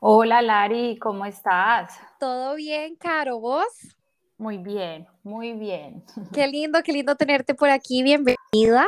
[0.00, 1.98] Hola Lari, ¿cómo estás?
[2.18, 3.40] ¿Todo bien, Caro?
[3.40, 3.96] ¿Vos?
[4.38, 6.04] Muy bien, muy bien.
[6.32, 8.02] Qué lindo, qué lindo tenerte por aquí.
[8.02, 8.86] Bienvenida.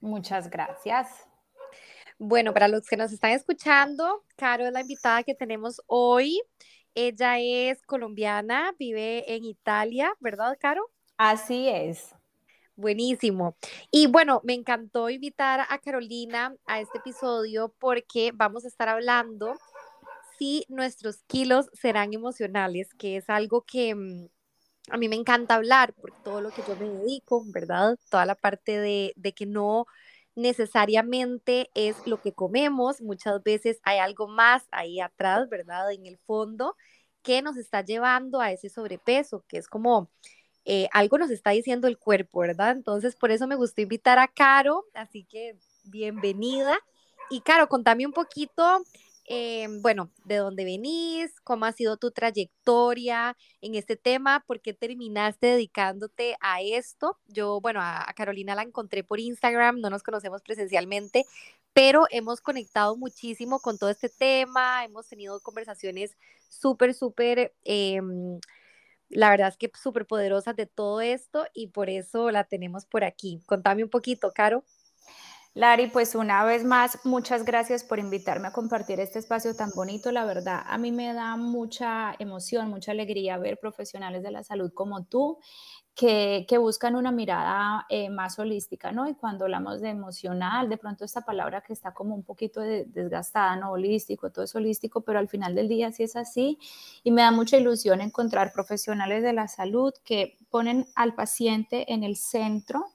[0.00, 1.26] Muchas gracias.
[2.18, 6.42] Bueno, para los que nos están escuchando, Caro es la invitada que tenemos hoy.
[6.94, 10.90] Ella es colombiana, vive en Italia, ¿verdad, Caro?
[11.16, 12.14] Así es.
[12.74, 13.56] Buenísimo.
[13.90, 19.54] Y bueno, me encantó invitar a Carolina a este episodio porque vamos a estar hablando
[20.38, 24.28] si nuestros kilos serán emocionales, que es algo que mm,
[24.90, 27.98] a mí me encanta hablar por todo lo que yo me dedico, ¿verdad?
[28.10, 29.86] Toda la parte de, de que no
[30.34, 35.92] necesariamente es lo que comemos, muchas veces hay algo más ahí atrás, ¿verdad?
[35.92, 36.76] En el fondo,
[37.22, 40.10] que nos está llevando a ese sobrepeso, que es como
[40.64, 42.72] eh, algo nos está diciendo el cuerpo, ¿verdad?
[42.72, 46.78] Entonces, por eso me gustó invitar a Caro, así que bienvenida.
[47.30, 48.82] Y Caro, contame un poquito,
[49.30, 54.72] eh, bueno, de dónde venís, cómo ha sido tu trayectoria en este tema, por qué
[54.72, 57.18] terminaste dedicándote a esto.
[57.26, 61.26] Yo, bueno, a, Carolina la encontré por Instagram, no nos conocemos presencialmente,
[61.74, 66.16] pero hemos conectado muchísimo con todo este tema, hemos tenido conversaciones
[66.48, 67.54] súper, súper...
[67.64, 68.00] Eh,
[69.10, 73.04] la verdad es que súper poderosa de todo esto y por eso la tenemos por
[73.04, 73.42] aquí.
[73.46, 74.64] Contame un poquito, Caro.
[75.54, 80.12] Lari, pues una vez más, muchas gracias por invitarme a compartir este espacio tan bonito.
[80.12, 84.72] La verdad, a mí me da mucha emoción, mucha alegría ver profesionales de la salud
[84.72, 85.38] como tú
[85.98, 89.08] que, buscan una mirada eh, más holística, ¿no?
[89.08, 93.56] Y cuando hablamos de emocional, de pronto esta palabra que está como un poquito desgastada,
[93.56, 93.72] ¿no?
[93.72, 96.60] Holístico, todo es holístico, pero al final del día sí es así.
[97.02, 102.04] Y me da mucha ilusión encontrar profesionales de la salud que ponen al paciente en
[102.04, 102.86] el centro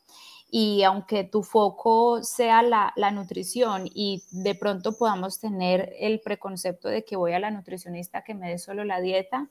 [0.55, 6.89] y aunque tu foco sea la, la, nutrición y de pronto podamos tener el preconcepto
[6.89, 9.47] de que voy a la nutricionista que me dé solo la dieta,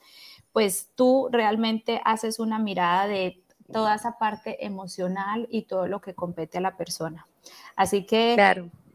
[0.52, 3.42] pues tú realmente haces una mirada de
[3.72, 7.26] toda esa parte emocional y todo lo que compete a la persona.
[7.74, 8.36] Así que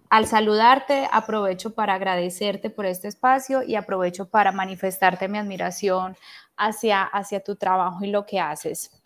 [0.09, 6.15] al saludarte, aprovecho para agradecerte por este espacio y aprovecho para manifestarte mi admiración
[6.55, 8.96] hacia, hacia tu trabajo y lo que haces.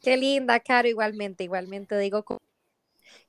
[0.00, 2.24] Qué linda, Caro, igualmente, igualmente digo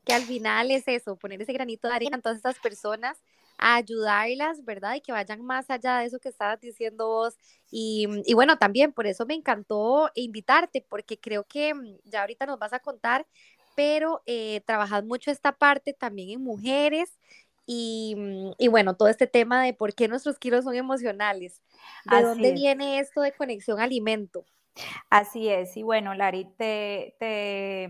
[0.06, 3.18] que al final es eso, poner ese granito de arena en todas estas personas
[3.57, 4.96] a ayudarlas, ¿verdad?
[4.96, 7.35] Y que vayan más allá de eso que estabas diciendo vos.
[7.69, 12.46] Y, y, bueno, también por eso me encantó invitarte, porque creo que mm, ya ahorita
[12.46, 13.28] nos vas a contar,
[13.75, 17.19] pero eh, trabajas mucho esta parte también en mujeres.
[17.66, 21.62] Y, mm, y, bueno, todo este tema de por qué nuestros kilos son emocionales.
[22.06, 24.46] ¿De dónde viene esto de conexión alimento?
[25.09, 27.90] Así es, y bueno, Lari, te, te,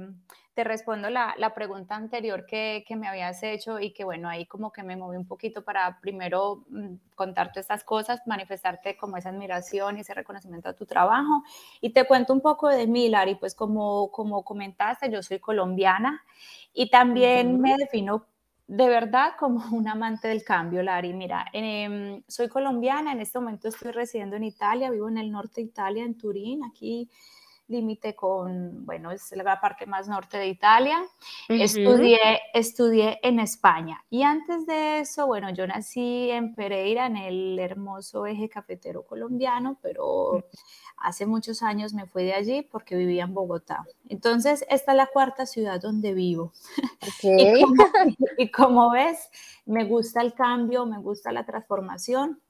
[0.54, 4.46] te respondo la, la, pregunta anterior que, que, me habías hecho y que bueno, ahí
[4.46, 9.30] como que me moví un poquito para primero mm, contarte estas cosas, manifestarte como esa
[9.30, 11.44] admiración y ese reconocimiento a tu trabajo.
[11.80, 16.24] Y te cuento un poco de mí, Lari, pues como, como comentaste, yo soy colombiana
[16.74, 18.26] y también me defino
[18.70, 21.12] de verdad como un amante del cambio, Lari.
[21.14, 25.62] Mira, eh, soy colombiana, en este momento estoy residiendo en Italia, vivo en el norte
[25.62, 27.10] de Italia, en Turín, aquí
[27.70, 31.00] límite con, bueno, es la parte más norte de Italia.
[31.48, 32.20] estudié,
[32.54, 34.04] estudié en España.
[34.10, 39.78] Y antes de eso, bueno, yo nací en Pereira, en el hermoso eje cafetero colombiano,
[39.82, 40.44] pero
[40.98, 43.86] hace muchos años me fui de allí porque vivía en Bogotá.
[44.10, 46.52] Entonces, esta es la cuarta ciudad donde vivo.
[47.24, 47.84] y, como,
[48.38, 49.30] y como ves,
[49.66, 52.42] me gusta el cambio, me gusta la transformación.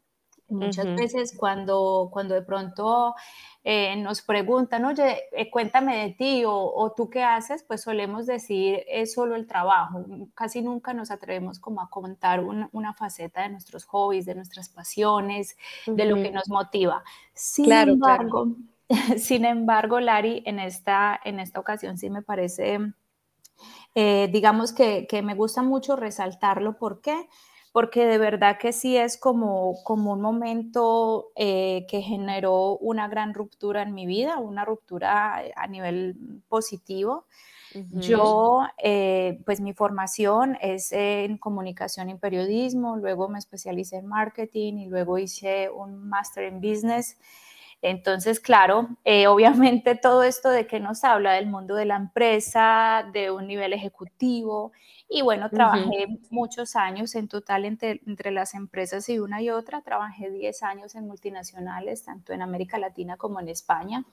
[0.50, 3.16] Muchas veces cuando, cuando de pronto
[3.64, 8.84] eh, nos preguntan, oye, eh, cuéntame de ti o, tú qué haces, pues solemos decir
[8.88, 10.06] es solo el trabajo.
[10.34, 15.58] Casi nunca nos atrevemos como a contar una, faceta de nuestros hobbies, de nuestras pasiones,
[15.86, 17.04] de lo que nos motiva.
[17.34, 18.56] Sin embargo,
[19.18, 22.80] sin embargo, Lari, en esta, en esta ocasión sí me parece,
[23.94, 26.78] eh, digamos que, que me gusta mucho resaltarlo.
[26.78, 27.28] ¿Por qué?
[27.72, 33.34] Porque de verdad que sí es como, como un momento eh, que generó una gran
[33.34, 36.16] ruptura en mi vida, una ruptura a nivel
[36.48, 37.26] positivo.
[37.92, 44.80] Yo, eh, pues mi formación es en comunicación y periodismo, luego me especialicé en marketing
[44.80, 47.18] y luego hice un máster en business.
[47.82, 53.10] Entonces, claro, eh, obviamente todo esto de que nos habla del mundo de la empresa,
[53.14, 54.74] de un nivel ejecutivo,
[55.12, 59.82] y bueno, trabajé muchos años en total entre, entre, las empresas y una y otra.
[59.82, 64.06] Trabajé 10 años en multinacionales, tanto en América Latina como en España.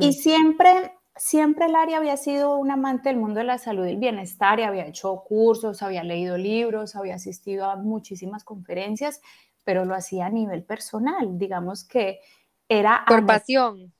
[0.00, 3.98] Y siempre, siempre Laria había sido un amante del mundo de la salud y el
[3.98, 9.20] bienestar y había hecho cursos, había leído libros, había asistido a muchísimas conferencias,
[9.62, 11.38] pero lo hacía a nivel personal.
[11.38, 12.18] Digamos que
[12.68, 13.04] era...
[13.06, 13.92] Por pasión.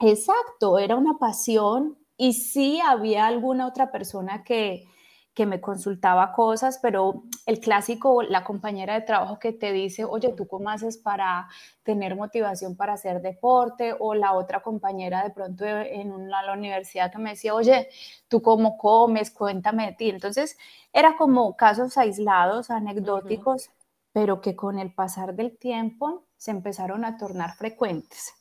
[0.00, 4.86] Exacto, era una pasión y sí había alguna otra persona que
[5.34, 10.34] que me consultaba cosas, pero el clásico, la compañera de trabajo que te dice, oye,
[10.34, 11.48] ¿tú cómo haces para
[11.82, 13.94] tener motivación para hacer deporte?
[13.98, 17.88] O la otra compañera de pronto en una, la universidad que me decía, oye,
[18.28, 19.30] ¿tú cómo comes?
[19.30, 20.10] Cuéntame de ti.
[20.10, 20.58] Entonces,
[20.92, 23.70] era como casos aislados, anecdóticos,
[24.12, 28.34] pero que con el pasar del tiempo se empezaron a tornar frecuentes.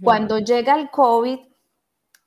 [0.00, 1.40] Cuando llega el COVID,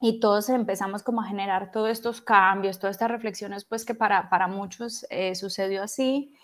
[0.02, 4.30] y todos empezamos como a generar todos estos cambios, todas estas reflexiones, pues que para,
[4.30, 6.36] para muchos eh, sucedió así.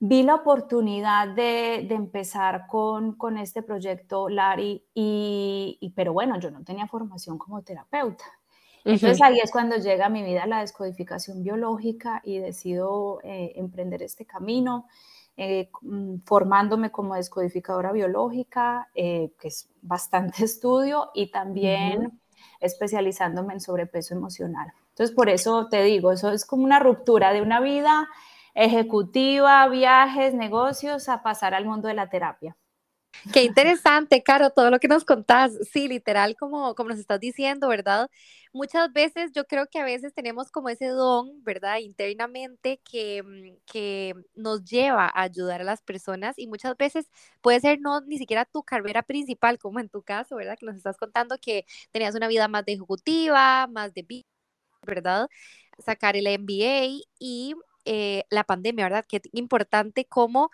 [0.00, 6.50] Vi la oportunidad de, de empezar con, con, este proyecto, Lari, y, pero bueno, yo
[6.50, 8.24] no tenía formación como terapeuta.
[8.84, 14.02] Entonces ahí es cuando llega a mi vida la descodificación biológica y decido eh, emprender
[14.02, 14.88] este camino,
[15.36, 22.20] eh, mm, formándome como descodificadora biológica, que es bastante estudio, y también
[22.60, 24.72] especializándome en sobrepeso emocional.
[24.90, 28.08] Entonces, por eso te digo, eso es como una ruptura de una vida
[28.54, 32.56] ejecutiva, viajes, negocios, a pasar al mundo de la terapia.
[33.32, 35.52] Qué interesante, Caro, todo lo que nos contás.
[35.72, 38.10] Sí, literal, como, como nos estás diciendo, ¿verdad?
[38.52, 41.78] Muchas veces yo creo que a veces tenemos como ese don, ¿verdad?
[41.78, 47.06] Internamente que, mm, que nos lleva a ayudar a las personas y muchas veces
[47.42, 50.56] puede ser no ni siquiera tu carrera principal, como en tu caso, ¿verdad?
[50.58, 54.02] Que nos estás contando que tenías una vida más de ejecutiva, más de
[54.82, 55.28] ¿verdad?
[55.78, 57.54] Sacar el MBA y
[57.84, 59.04] eh, la pandemia, ¿verdad?
[59.08, 60.50] Qué importante como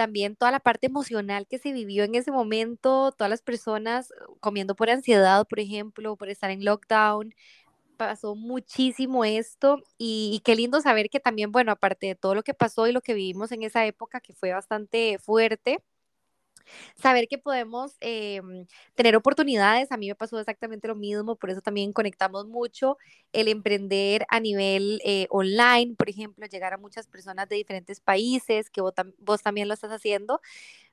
[0.00, 4.34] también toda la parte emocional que se vivió en ese momento, todas las personas uh,
[4.40, 7.34] comiendo por ansiedad, por ejemplo, por estar en lockdown,
[7.98, 12.54] pasó muchísimo esto y, qué lindo saber que también, bueno, aparte de todo lo que
[12.54, 15.80] pasó y lo que vivimos en esa época que fue bastante fuerte,
[16.96, 19.90] saber que podemos em, tener oportunidades.
[19.92, 22.96] A mí me pasó exactamente lo mismo, por eso también conectamos mucho
[23.32, 28.70] el emprender a nivel eh, online, por ejemplo, llegar a muchas personas de diferentes países,
[28.70, 30.40] que vos, vos también lo estás haciendo,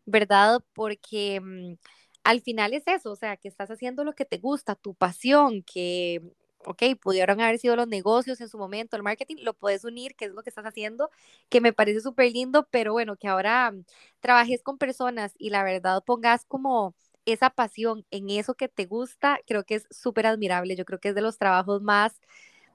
[0.06, 0.64] ¿verdad?
[0.74, 1.76] Porque mm,
[2.24, 5.64] al final es eso, o sea, que estás haciendo lo que te gusta, tu pasión,
[5.64, 6.22] que
[6.66, 10.26] ok, pudieron haber sido los negocios en su momento, el marketing, lo puedes unir, que
[10.26, 11.10] es lo que estás haciendo,
[11.50, 13.84] que me parece súper lindo, pero bueno, que ahora mm,
[14.20, 16.96] trabajes con personas y la verdad pongas como
[17.26, 20.76] esa pasión en eso que te gusta, creo que es súper admirable.
[20.76, 22.22] Yo creo que es de los trabajos más,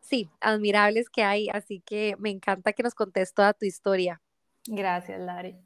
[0.00, 4.20] sí, admirables que hay, así que me encanta que nos contes toda tu historia.
[4.66, 5.56] Gracias, Lari.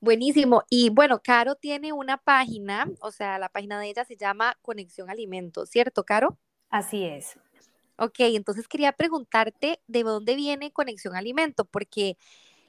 [0.00, 0.62] Buenísimo.
[0.70, 5.10] Y bueno, Caro tiene una página, o sea, la página de ella se llama Conexión
[5.10, 6.38] Alimentos, ¿cierto, Caro?
[6.70, 7.38] Así es.
[7.98, 12.18] Ok, entonces quería preguntarte de dónde viene Conexión Alimento, porque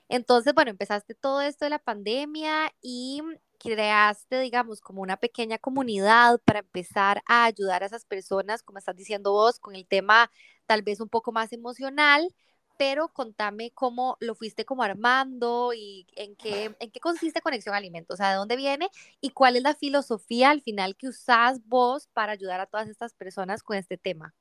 [0.09, 3.21] entonces, bueno, empezaste todo esto de la pandemia y
[3.59, 8.95] creaste, digamos, como una pequeña comunidad para empezar a ayudar a esas personas, como estás
[8.95, 10.31] diciendo vos, con el tema
[10.65, 12.33] tal vez un poco más emocional,
[12.77, 18.13] pero contame cómo lo fuiste como armando y en qué, en qué consiste Conexión Alimento,
[18.13, 22.07] o sea, de dónde viene y cuál es la filosofía al final que usás vos
[22.13, 24.33] para ayudar a todas estas personas con este tema.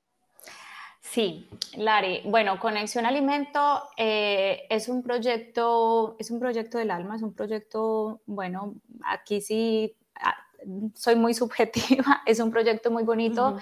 [1.00, 2.22] Sí, Lari.
[2.24, 8.20] Bueno, Conexión Alimento eh, es un proyecto, es un proyecto del alma, es un proyecto,
[8.26, 8.74] bueno,
[9.04, 9.96] aquí sí
[10.94, 13.58] soy muy subjetiva, es un proyecto muy bonito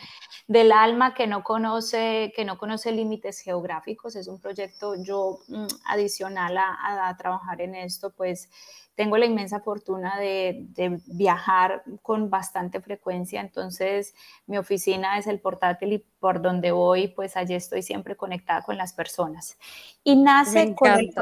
[0.46, 5.66] del alma que no conoce, que no conoce límites geográficos, es un proyecto yo mm,
[5.86, 8.48] adicional a, trabajar en esto, pues
[8.94, 10.66] tengo la inmensa fortuna de,
[11.06, 14.14] viajar con bastante frecuencia, entonces
[14.46, 18.76] mi oficina es el portátil y por donde voy, pues allí estoy siempre conectada con
[18.76, 19.58] las personas.
[20.04, 21.12] Y nace con el,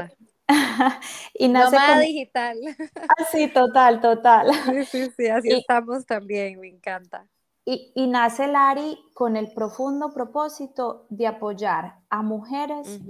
[1.35, 2.59] y nace Nomada digital.
[2.97, 4.50] Ah, sí, total, total.
[4.62, 7.26] Sí, sí, sí, así estamos también, me encanta.
[7.64, 13.00] Y, y, nace Lari con el profundo propósito de apoyar a mujeres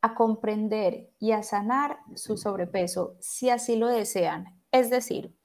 [0.00, 4.46] a comprender y a sanar su sobrepeso si así lo desean.
[4.70, 5.36] Es decir,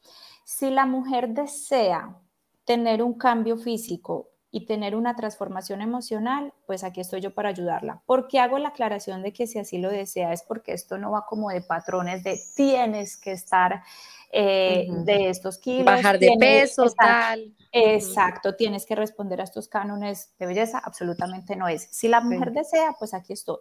[0.46, 2.17] si la mujer desea
[2.63, 8.02] tener un cambio físico y tener una transformación emocional, pues aquí estoy yo para ayudarla.
[8.08, 11.28] Porque hago la aclaración de que si así lo desea es porque esto no va
[11.28, 13.84] como de patrones de tienes que estar
[14.32, 15.86] eh, de estos kilos.
[15.86, 17.54] Bajar de peso, tal.
[17.72, 21.88] Exacto, tienes que responder a estos cánones de belleza, absolutamente no es.
[21.92, 23.60] Si la mujer desea, pues aquí estoy.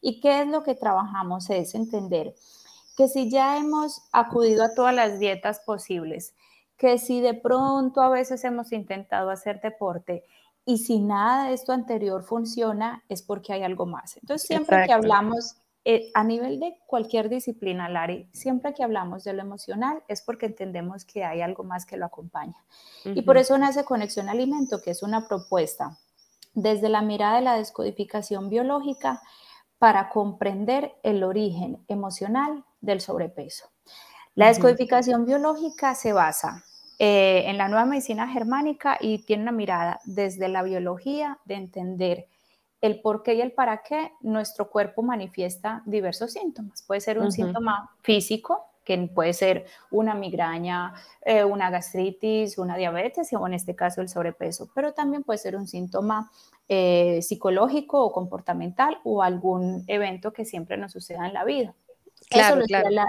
[0.00, 1.50] ¿Y qué es lo que trabajamos?
[1.50, 2.36] Es entender
[2.96, 6.36] que si ya hemos acudido a todas las dietas posibles,
[6.76, 10.24] que si de pronto a veces hemos intentado hacer deporte
[10.64, 14.16] y si nada de esto anterior funciona, es porque hay algo más.
[14.16, 19.32] Entonces, siempre que hablamos eh, a nivel de cualquier disciplina, Lari, siempre que hablamos de
[19.32, 22.56] lo emocional es porque entendemos que hay algo más que lo acompaña.
[23.04, 25.96] Y por eso nace Conexión Alimento, que es una propuesta
[26.54, 29.22] desde la mirada de la descodificación biológica
[29.78, 33.68] para comprender el origen emocional del sobrepeso.
[34.36, 36.62] La descodificación biológica se basa
[36.98, 42.26] eh, en la nueva medicina germánica y tiene una mirada desde la biología de entender
[42.82, 46.82] el por qué y el para qué nuestro cuerpo manifiesta diversos síntomas.
[46.82, 50.92] Puede ser un síntoma físico, que puede ser una migraña,
[51.24, 55.56] eh, una gastritis, una diabetes o en este caso el sobrepeso, pero también puede ser
[55.56, 56.30] un síntoma
[56.68, 61.74] eh, psicológico o comportamental o algún evento que siempre nos suceda en la vida.
[62.28, 62.90] Claro, eso, claro.
[62.90, 63.08] La,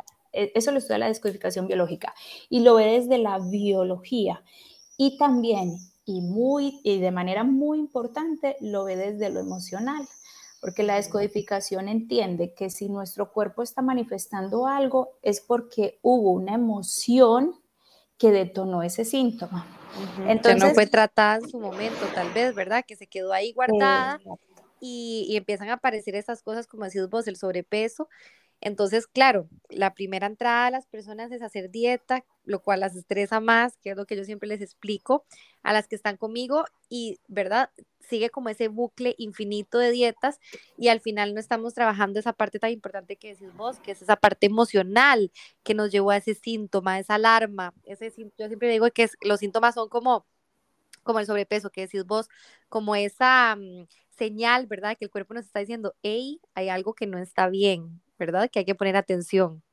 [0.54, 2.14] eso lo estudia la descodificación biológica
[2.50, 4.44] y lo ve desde la biología
[4.98, 5.78] y también
[6.08, 10.08] y, muy, y de manera muy importante lo ve desde lo emocional,
[10.62, 16.56] porque la descodificación entiende que si nuestro cuerpo está manifestando algo es porque hubo una
[16.56, 17.56] emoción
[18.18, 19.68] que detonó ese síntoma.
[20.28, 22.86] Entonces, que no fue tratada en su momento, tal vez, ¿verdad?
[22.88, 24.20] Que se quedó ahí guardada
[24.80, 28.08] y, y, empiezan a aparecer esas cosas, como decís vos, el sobrepeso,
[28.60, 33.40] entonces, claro, la primera entrada a las personas es hacer dieta, lo cual las estresa
[33.40, 35.26] más, que es lo que yo siempre les explico
[35.62, 37.70] a las que están conmigo y, ¿verdad?
[38.00, 40.40] Sigue como ese bucle infinito de dietas
[40.78, 44.02] y al final no estamos trabajando esa parte tan importante que decís vos, que es
[44.02, 45.32] esa parte emocional
[45.64, 47.74] que nos llevó a ese síntoma, esa alarma.
[47.84, 50.26] Ese, yo siempre digo que los síntomas son como,
[51.04, 52.28] como el sobrepeso, que decís vos,
[52.70, 54.98] como esa mm, señal, ¿verdad?
[54.98, 58.50] Que el cuerpo nos está diciendo, hey, hay algo que no está bien, ¿verdad?
[58.52, 59.64] Que hay que poner atención.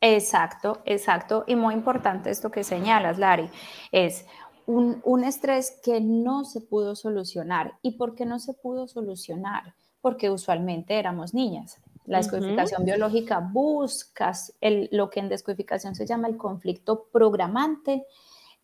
[0.00, 1.44] Exacto, exacto.
[1.46, 3.48] Y muy importante esto que señalas, Lari,
[3.90, 4.26] es
[4.66, 7.74] un, un, estrés que no se pudo solucionar.
[7.82, 9.74] ¿Y por qué no se pudo solucionar?
[10.00, 11.80] Porque usualmente éramos niñas.
[12.06, 18.04] La descodificación biológica busca el, lo que en descodificación se llama el conflicto programante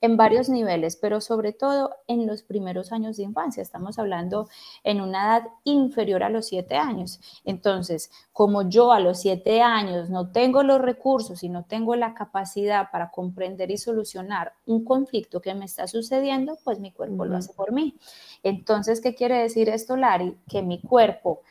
[0.01, 3.63] en varios niveles, pero sobre todo en los primeros años de infancia.
[3.63, 4.49] Estamos hablando
[4.83, 7.21] en una edad inferior a los siete años.
[7.45, 12.15] Entonces, como yo a los siete años no tengo los recursos y no tengo la
[12.15, 17.37] capacidad para comprender y solucionar un conflicto que me está sucediendo, pues mi cuerpo lo
[17.37, 17.99] hace por mí.
[18.43, 20.37] Entonces, ¿qué quiere decir esto, Lari?
[20.49, 21.43] Que mi cuerpo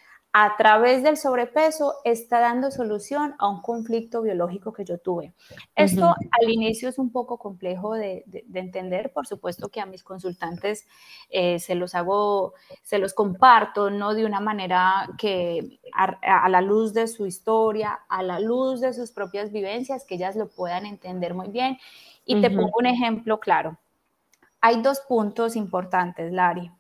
[0.42, 5.34] a través del sobrepeso está dando solución a un conflicto biológico que yo tuve.
[5.76, 10.88] Esto al inicio es un poco complejo de, entender, por supuesto que a mis consultantes
[11.30, 12.54] eh, se los hago,
[12.84, 18.24] se los comparto, no de una manera que a, la luz de su historia, a
[18.24, 21.78] la luz de sus propias vivencias, que ellas lo puedan entender muy bien.
[22.24, 23.78] Y te pongo un ejemplo claro.
[24.62, 26.72] Hay dos puntos importantes, Lari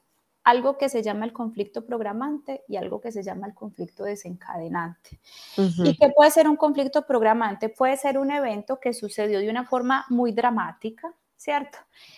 [0.49, 5.19] algo que se llama el conflicto programante y algo que se llama el conflicto desencadenante.
[5.57, 7.69] ¿Y qué puede ser un conflicto programante?
[7.69, 11.77] Puede ser un evento que sucedió de una forma muy dramática, ¿cierto?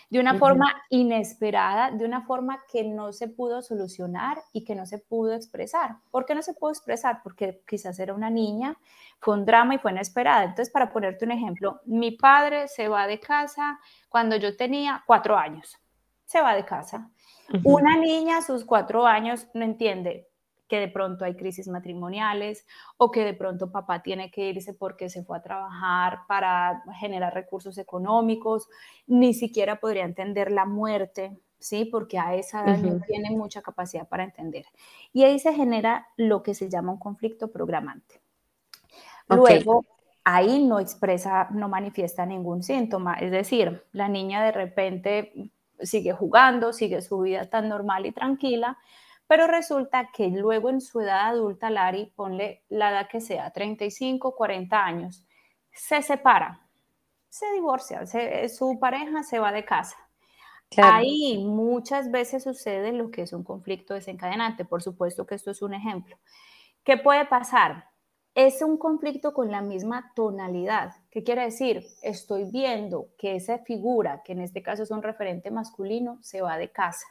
[0.10, 4.86] De una forma inesperada, de una forma que no se pudo solucionar y que no
[4.86, 5.98] se pudo expresar.
[6.10, 7.22] ¿Por qué no se pudo expresar?
[7.24, 8.78] Porque quizás era una niña,
[9.20, 10.44] fue un drama y fue inesperada.
[10.44, 15.38] Entonces, para ponerte un ejemplo, mi padre se va de casa cuando yo tenía cuatro
[15.38, 15.78] años.
[16.26, 17.12] Se va de casa
[17.64, 20.32] una niña a sus cuatro años no entiende
[20.72, 22.66] que de pronto hay crisis matrimoniales
[22.96, 27.34] o que de pronto papá tiene que irse porque se fue a trabajar para generar
[27.34, 28.70] recursos económicos,
[29.06, 31.84] ni siquiera podría entender la muerte, ¿sí?
[31.84, 34.66] Porque a esa edad no tiene mucha capacidad para entender.
[35.12, 38.22] Y ahí se genera lo que se llama un conflicto programante.
[39.28, 39.84] Luego,
[40.24, 45.52] ahí no expresa, no manifiesta ningún síntoma, es decir, la niña de repente
[45.84, 48.78] sigue jugando, sigue su vida tan normal y tranquila,
[49.28, 54.36] pero resulta que luego en su edad adulta, Lari, ponle la edad que sea, 35,
[54.36, 55.26] 40 años,
[55.72, 56.68] se separa,
[57.30, 58.04] se divorcia,
[58.50, 59.98] su pareja se va de casa.
[60.78, 65.62] Ahí muchas veces sucede lo que es un conflicto desencadenante, por supuesto que esto es
[65.62, 66.18] un ejemplo.
[66.84, 67.91] ¿Qué puede pasar?
[68.34, 70.94] Es un conflicto con la misma tonalidad.
[71.10, 71.86] ¿Qué quiere decir?
[72.02, 76.58] Estoy viendo que esa figura, que en este caso es un referente masculino, se va
[76.58, 77.06] de casa.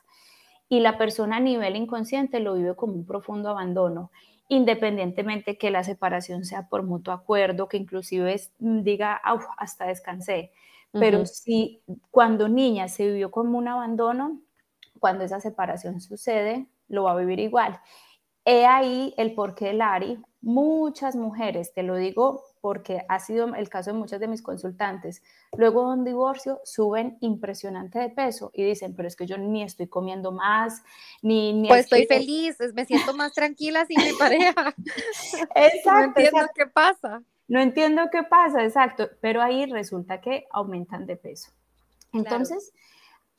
[0.69, 4.11] Y la persona a nivel inconsciente lo vive como un profundo abandono,
[4.49, 9.21] independientemente que la separación sea por mutuo acuerdo, que inclusive diga,
[9.59, 10.53] hasta descansé.
[10.93, 14.41] Pero si cuando niña se vivió como un abandono,
[14.99, 17.81] cuando esa separación sucede, lo va a vivir igual.
[18.45, 20.19] He ahí el porqué de Lari.
[20.43, 25.23] Muchas mujeres, te lo digo porque ha sido el caso de muchas de mis consultantes,
[25.57, 29.63] luego de un divorcio suben impresionante de peso y dicen, pero es que yo ni
[29.63, 30.83] estoy comiendo más,
[31.23, 31.53] ni...
[31.53, 34.75] ni pues estoy feliz, me siento más tranquila sin mi pareja.
[35.55, 35.91] Exacto.
[35.91, 37.23] no entiendo qué pasa.
[37.49, 41.51] No entiendo qué pasa, exacto, pero ahí resulta que aumentan de peso.
[42.13, 42.73] Entonces,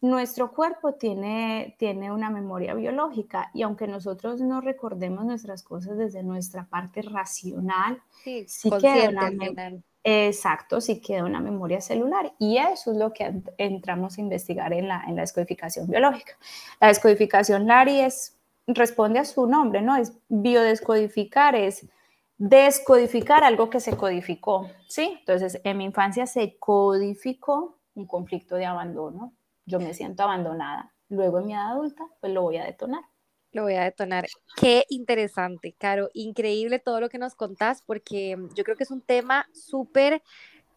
[0.01, 6.23] nuestro cuerpo tiene, tiene una memoria biológica y aunque nosotros no recordemos nuestras cosas desde
[6.23, 9.29] nuestra parte racional, sí, queda una
[10.03, 14.87] Exacto, sí queda una memoria celular y eso es lo que entramos a investigar en
[14.87, 16.33] la, en la descodificación biológica.
[16.79, 19.95] La descodificación Lari es, responde a su nombre, ¿no?
[19.95, 21.85] Es biodescodificar, es
[22.39, 25.17] descodificar algo que se codificó, ¿sí?
[25.19, 29.33] Entonces, en mi infancia se codificó un conflicto de abandono,
[29.65, 30.93] yo me siento abandonada.
[31.09, 33.03] Luego en mi edad adulta, pues lo voy a detonar.
[33.51, 34.27] Lo voy a detonar.
[34.55, 36.09] Qué interesante, Caro.
[36.13, 40.23] Increíble todo lo que nos contás, porque yo creo que es un tema súper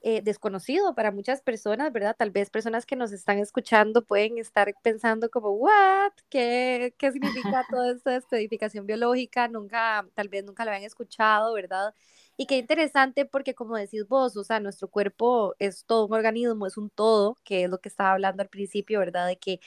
[0.06, 2.14] eh, desconocido para muchas personas, ¿verdad?
[2.18, 6.12] Tal vez personas que nos están escuchando pueden estar pensando como, ¿what?
[6.28, 9.48] ¿Qué, qué significa toda esta descodificación biológica?
[9.48, 11.94] Nunca, tal vez nunca lo habían escuchado, ¿verdad?
[12.36, 16.66] Y qué interesante porque como decís vos, o sea, nuestro cuerpo es todo un organismo,
[16.66, 19.26] es un todo, que es lo que estaba hablando al principio, ¿verdad?
[19.28, 19.60] De que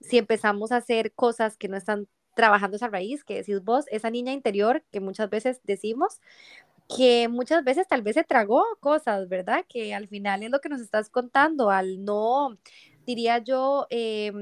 [0.00, 4.10] si empezamos a hacer cosas que no están trabajando esa raíz, que decís vos, esa
[4.10, 6.20] niña interior que muchas veces decimos,
[6.88, 9.64] que muchas veces tal vez se tragó cosas, ¿verdad?
[9.68, 12.58] Que al final es lo que nos estás contando, al no,
[13.06, 14.32] diría yo, eh,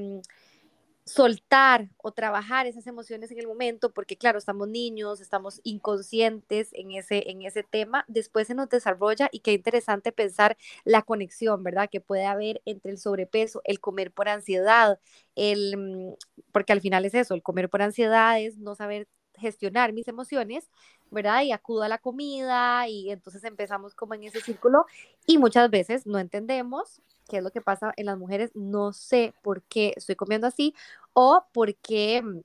[1.09, 6.91] soltar o trabajar esas emociones en el momento, porque claro, estamos niños, estamos inconscientes en
[6.91, 11.89] ese, en ese tema, después se nos desarrolla y qué interesante pensar la conexión, ¿verdad?
[11.91, 14.99] Que puede haber entre el sobrepeso, el comer por ansiedad,
[15.35, 16.13] el, mm,
[16.51, 20.69] porque al final es eso, el comer por ansiedad es no saber gestionar mis emociones,
[21.09, 21.41] ¿verdad?
[21.41, 24.85] Y acudo a la comida y entonces empezamos como en ese círculo
[25.25, 29.33] y muchas veces no entendemos qué es lo que pasa en las mujeres, no sé
[29.43, 30.73] por qué estoy comiendo así
[31.21, 32.39] o por qué mm,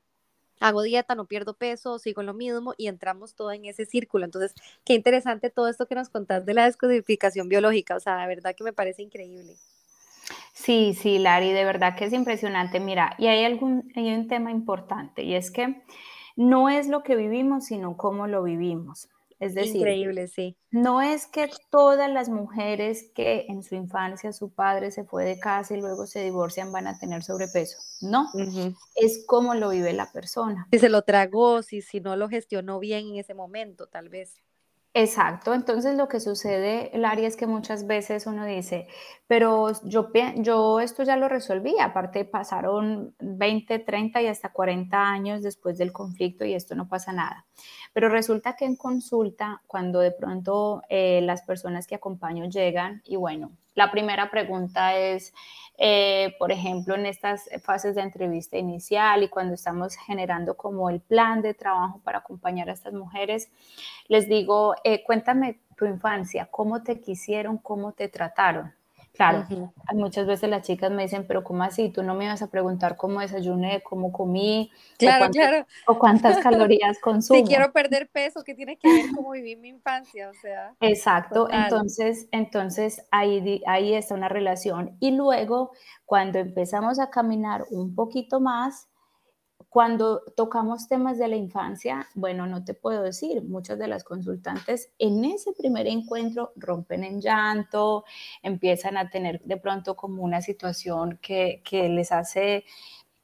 [0.58, 4.24] hago dieta, no pierdo peso, sigo lo mismo y entramos todo en ese círculo.
[4.24, 4.52] Entonces,
[4.84, 8.56] qué interesante todo esto que nos contás de la descodificación biológica, o sea, de verdad
[8.56, 9.54] que me parece increíble.
[10.52, 12.80] Sí, sí, Lari, de verdad que es impresionante.
[12.80, 15.84] Mira, y hay, algún, hay un tema importante y es que
[16.34, 19.08] no es lo que vivimos, sino cómo lo vivimos.
[19.44, 20.56] Es decir, Increíble, sí.
[20.70, 25.38] no es que todas las mujeres que en su infancia su padre se fue de
[25.38, 27.76] casa y luego se divorcian van a tener sobrepeso.
[28.00, 28.30] No,
[28.94, 30.66] es cómo lo vive la persona.
[30.72, 34.40] Si se lo tragó, si, si no lo gestionó bien en ese momento, tal vez.
[34.96, 38.86] Exacto, entonces lo que sucede, Lari, es que muchas veces uno dice,
[39.26, 45.42] pero yo, yo esto ya lo resolví, aparte pasaron 20, 30 y hasta 40 años
[45.42, 47.44] después del conflicto y esto no pasa nada.
[47.92, 53.16] Pero resulta que en consulta, cuando de pronto eh, las personas que acompaño llegan y
[53.16, 55.34] bueno, la primera pregunta es,
[55.76, 61.00] eh, por ejemplo, en estas fases de entrevista inicial y cuando estamos generando como el
[61.00, 63.50] plan de trabajo para acompañar a estas mujeres,
[64.08, 68.72] les digo, eh, cuéntame tu infancia, cómo te quisieron, cómo te trataron.
[69.14, 69.46] Claro,
[69.92, 71.88] muchas veces las chicas me dicen, pero ¿cómo así?
[71.88, 75.66] Tú no me ibas a preguntar cómo desayuné, cómo comí, claro, o, claro.
[75.86, 77.38] o cuántas calorías consumo.
[77.38, 80.30] Si quiero perder peso, ¿qué tiene que ver cómo viví mi infancia?
[80.30, 80.74] O sea.
[80.80, 84.96] Exacto, entonces, entonces ahí, ahí está una relación.
[84.98, 85.70] Y luego,
[86.06, 88.88] cuando empezamos a caminar un poquito más,
[89.74, 94.92] cuando tocamos temas de la infancia, bueno, no te puedo decir, muchas de las consultantes
[95.00, 98.04] en ese primer encuentro rompen en llanto,
[98.44, 102.64] empiezan a tener de pronto como una situación que, que les hace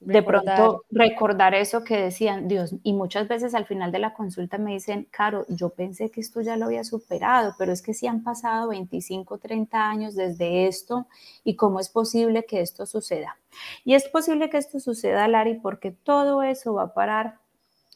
[0.00, 4.56] de pronto recordar eso que decían, Dios, y muchas veces al final de la consulta
[4.56, 8.06] me dicen, Caro, yo pensé que esto ya lo había superado, pero es que si
[8.06, 11.06] han pasado 25, 30 años desde esto
[11.44, 13.36] y cómo es posible que esto suceda.
[13.84, 17.34] Y es posible que esto suceda, Lari, porque todo eso va a parar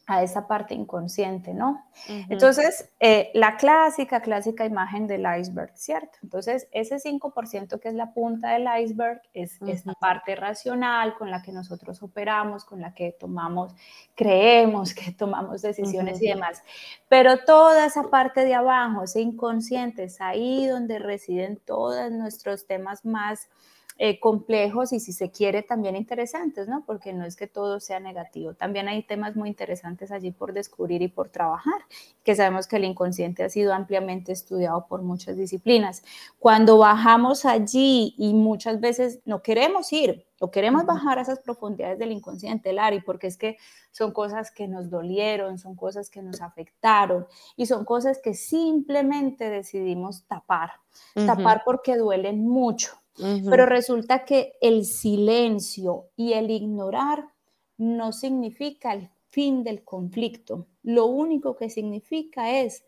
[0.06, 1.86] a esa parte inconsciente, ¿no?
[2.28, 6.18] Entonces, eh, la clásica, clásica imagen del iceberg, ¿cierto?
[6.22, 11.40] Entonces, ese 5% que es la punta del iceberg es esta parte racional con la
[11.40, 13.74] que nosotros operamos, con la que tomamos,
[14.14, 16.62] creemos que tomamos decisiones y demás.
[17.08, 23.06] Pero toda esa parte de abajo, ese inconsciente, es ahí donde residen todos nuestros temas
[23.06, 23.48] más
[23.96, 26.82] eh, complejos y si se quiere también interesantes, ¿no?
[26.84, 28.52] Porque no es que todo sea negativo.
[28.52, 31.80] También hay temas muy interesantes allí por descubrir y por trabajar,
[32.24, 36.02] que sabemos que el inconsciente ha sido ampliamente estudiado por muchas disciplinas.
[36.40, 42.00] Cuando bajamos allí y muchas veces no queremos ir o queremos bajar a esas profundidades
[42.00, 43.58] del inconsciente, Lari, porque es que
[43.92, 49.50] son cosas que nos dolieron, son cosas que nos afectaron y son cosas que simplemente
[49.50, 50.72] decidimos tapar,
[51.14, 57.28] tapar porque duelen mucho pero resulta que el silencio y el ignorar
[57.76, 60.66] no significa el fin del conflicto.
[60.82, 62.84] Lo único que significa es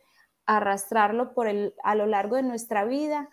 [0.47, 3.29] arrastrarlo por el, a lo largo de nuestra vida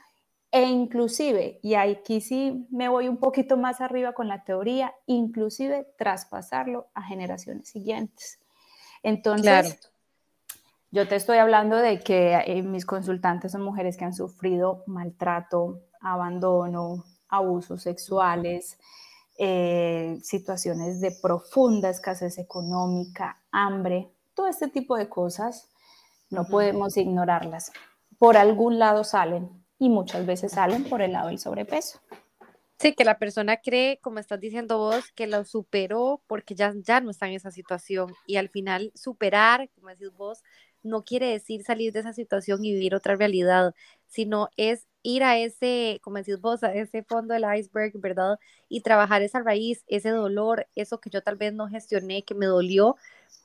[0.52, 5.88] e inclusive, y aquí sí me voy un poquito más arriba con la teoría, inclusive
[5.98, 8.40] traspasarlo a generaciones siguientes.
[9.02, 9.92] Entonces,
[10.92, 15.82] yo te estoy hablando de que eh, mis consultantes son mujeres que han sufrido maltrato,
[16.04, 18.78] abandono, abusos sexuales,
[19.40, 25.70] eh, situaciones de profunda escasez económica, hambre, todo este tipo de cosas,
[26.30, 27.72] no podemos ignorarlas.
[28.20, 32.00] Por algún lado salen y muchas veces salen por el lado del sobrepeso.
[32.80, 37.00] Sí, que la persona cree, como estás diciendo vos, que lo superó porque ya, ya
[37.02, 40.44] no está en esa situación y al final superar, como decís vos,
[40.84, 43.74] no quiere decir salir de esa situación y vivir otra realidad,
[44.08, 48.40] sino es ir a ese, como decís vos, a ese fondo del iceberg, ¿verdad?
[48.70, 52.46] Y trabajar esa raíz, ese dolor, eso que yo tal vez no gestioné, que me
[52.46, 52.96] dolió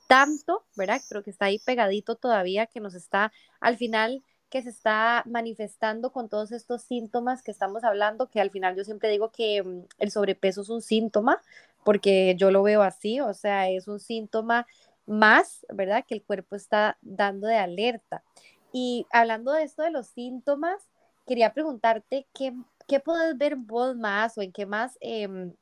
[0.07, 1.01] tanto, ¿verdad?
[1.09, 6.11] Pero que está ahí pegadito todavía, que nos está al final que se está manifestando
[6.11, 9.81] con todos estos síntomas que estamos hablando, que al final yo siempre digo que mm,
[9.99, 11.41] el sobrepeso es un síntoma,
[11.83, 14.67] porque yo lo veo así, o sea, es un síntoma
[15.09, 16.05] más, ¿verdad?
[16.07, 18.23] Que el cuerpo está dando de alerta.
[18.71, 20.89] Y hablando de esto de los síntomas,
[21.25, 22.53] quería preguntarte qué,
[22.87, 25.53] qué puedes ver vos más o en qué más em,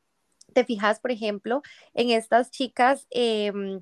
[0.54, 1.62] te fijas, por ejemplo,
[1.94, 3.82] en estas chicas em,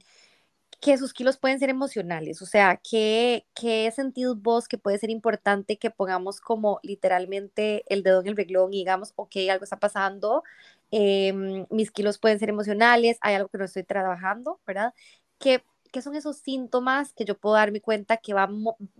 [0.81, 5.09] que sus kilos pueden ser emocionales, o sea, ¿qué, qué sentido vos que puede ser
[5.09, 9.79] importante que pongamos como literalmente el dedo en el reglón y digamos, ok, algo está
[9.79, 10.43] pasando,
[10.91, 14.93] em, mis kilos pueden ser emocionales, hay algo que no estoy trabajando, ¿verdad?
[15.39, 18.49] ¿Qué, ¿Qué son esos síntomas que yo puedo darme cuenta que va,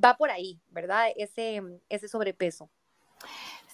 [0.04, 1.08] va por ahí, ¿verdad?
[1.15, 2.69] Ese, ese sobrepeso.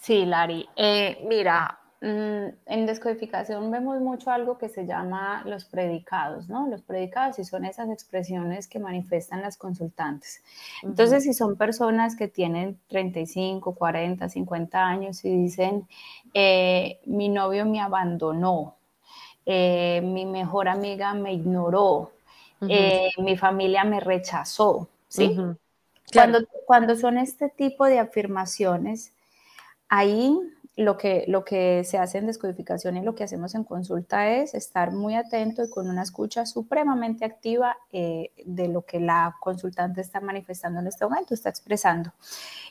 [0.02, 0.68] Sí, Lari.
[0.74, 6.66] Eh, mira, mm, en descodificación vemos mucho algo que se llama los predicados, ¿no?
[6.66, 10.42] Los predicados y son esas expresiones que manifiestan las consultantes.
[10.82, 15.86] Entonces, si son personas que tienen 35, 40, 50 años y dicen,
[16.34, 18.74] eh, mi novio me abandonó,
[19.46, 22.10] eh, mi mejor amiga me ignoró,
[22.68, 25.36] eh, mi familia me rechazó, ¿sí?
[26.12, 29.12] cuando, cuando son este tipo de afirmaciones,
[29.88, 30.38] ahí
[30.76, 34.54] lo que, lo que se hace en descodificación y lo que hacemos en consulta es
[34.54, 40.00] estar muy atento y con una escucha supremamente activa eh, de lo que la consultante
[40.00, 42.12] está manifestando en este momento, está expresando.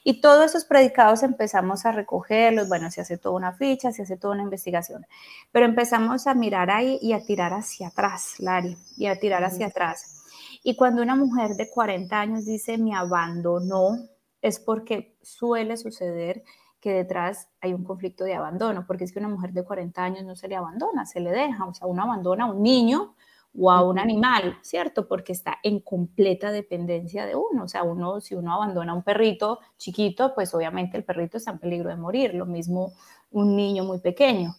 [0.03, 4.17] Y todos esos predicados empezamos a recogerlos, bueno, se hace toda una ficha, se hace
[4.17, 5.05] toda una investigación,
[5.51, 9.67] pero empezamos a mirar ahí y a tirar hacia atrás, Lari, y a tirar hacia
[9.67, 10.23] atrás.
[10.63, 14.09] Y cuando una mujer de 40 años dice me abandonó,
[14.41, 16.43] es porque suele suceder
[16.81, 20.25] que detrás hay un conflicto de abandono, porque es que una mujer de 40 años
[20.25, 23.15] no se le abandona, se le deja, o sea, uno abandona a un niño
[23.57, 25.07] o a un animal, ¿cierto?
[25.07, 29.03] Porque está en completa dependencia de uno, o sea, uno, si uno abandona a un
[29.03, 32.93] perrito chiquito, pues obviamente el perrito está en peligro de morir, lo mismo
[33.29, 34.55] un niño muy pequeño.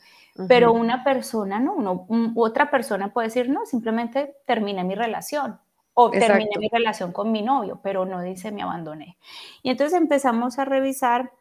[0.48, 2.06] Pero una persona, no, uno,
[2.37, 5.58] otra persona puede decir, no, simplemente terminé mi relación,
[5.94, 9.18] o terminé mi relación con mi novio, pero no dice me abandoné.
[9.62, 11.32] Y entonces empezamos a revisar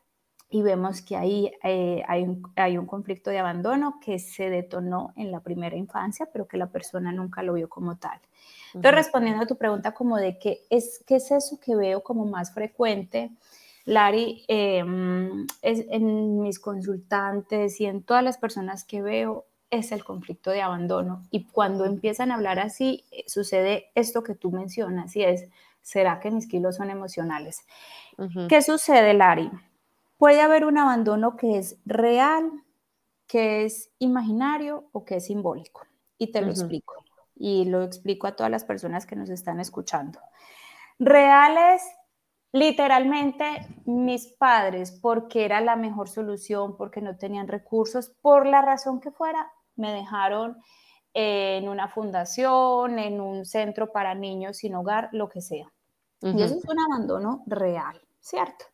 [0.53, 5.13] y vemos que ahí eh, hay, un, hay, un, conflicto de abandono que se detonó
[5.15, 8.19] en la primera infancia, pero que la persona nunca lo vio como tal.
[8.73, 12.25] Entonces, respondiendo a tu pregunta como de qué es, qué es eso que veo como
[12.25, 13.31] más frecuente,
[13.85, 20.03] Lari, em, es, en mis consultantes y en todas las personas que veo, es el
[20.03, 21.23] conflicto de abandono.
[21.31, 25.47] Y cuando empiezan a hablar así, eh, sucede esto que tú mencionas, y es,
[25.81, 27.65] ¿será que mis kilos son emocionales?
[28.49, 29.49] ¿Qué sucede, Lari?
[30.21, 32.51] Puede haber un abandono que es real,
[33.25, 35.81] que es imaginario o que es simbólico.
[36.19, 36.93] Y te lo explico.
[37.33, 40.19] y lo explico a todas las personas que nos están escuchando.
[40.99, 41.81] Reales,
[42.51, 43.45] literalmente,
[43.85, 49.09] mis padres, porque era la mejor solución, porque no tenían recursos, por la razón que
[49.09, 50.61] fuera, me dejaron
[51.15, 55.73] en una fundación, en un centro para niños sin hogar, lo que sea.
[56.21, 58.65] Y eso es un abandono real, ¿cierto?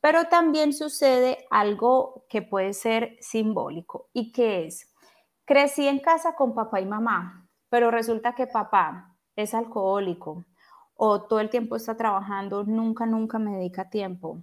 [0.00, 4.92] Pero también sucede algo que puede ser simbólico y que es,
[5.44, 10.44] crecí en casa con papá y mamá, pero resulta que papá es alcohólico
[11.00, 14.42] o todo el tiempo está trabajando, nunca, nunca me dedica tiempo.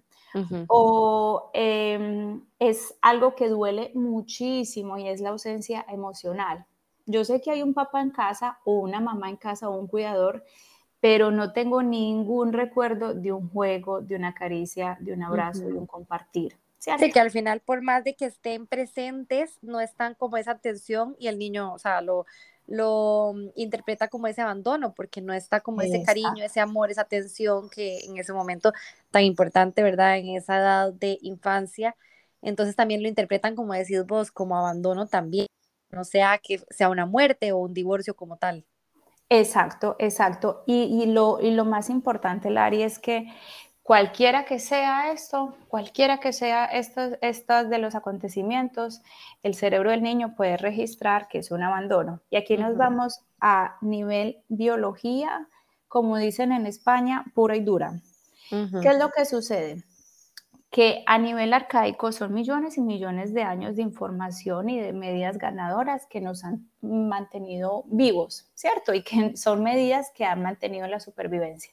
[0.68, 6.65] O em, es algo que duele muchísimo y es la ausencia emocional.
[7.06, 9.88] Yo sé que hay un papá en casa o una mamá en casa o un
[9.88, 10.44] cuidador
[11.06, 15.74] pero no tengo ningún recuerdo de un juego, de una caricia, de un abrazo, de
[15.74, 16.58] un compartir.
[16.80, 21.15] Sí, que al final, por más de que estén presentes, no están como esa atención
[21.20, 22.26] y el niño, o sea, lo,
[22.65, 27.02] lo mm, interpreta como ese abandono, porque no está como ese cariño, ese amor, esa
[27.02, 28.74] atención que en ese momento
[29.12, 30.18] tan importante, ¿verdad?
[30.18, 31.96] En esa edad de infancia.
[32.41, 35.46] Entonces también lo interpretan, como decís vos, como abandono también,
[35.91, 38.65] no sea que sea una muerte o un divorcio como tal.
[39.29, 40.63] Exacto, exacto.
[40.67, 43.27] Y, lo, y lo más importante, Lari, es que
[43.81, 49.01] cualquiera que sea esto, cualquiera que sea estos, estos de los acontecimientos,
[49.43, 52.21] el cerebro del niño puede registrar que es un abandono.
[52.29, 55.47] Y aquí nos vamos a nivel biología,
[55.88, 57.93] como dicen en España, pura y dura.
[58.49, 59.83] ¿Qué es lo que sucede?
[60.71, 65.38] Que a nivel arcaico son millones y millones de años de información y de medidas
[65.38, 68.93] ganadoras que nos han mantenido vivos, ¿cierto?
[68.93, 71.71] Y que son medidas que han mantenido la supervivencia.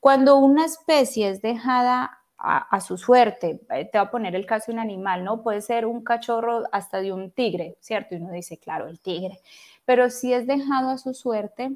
[0.00, 4.66] Cuando una especie es dejada a, su suerte, eh, te voy a poner el caso
[4.70, 5.42] de un animal, ¿no?
[5.42, 8.14] Puede ser un cachorro hasta de un tigre, ¿cierto?
[8.14, 9.40] Y uno dice, claro, el tigre.
[9.84, 11.72] Pero si es dejado a su suerte,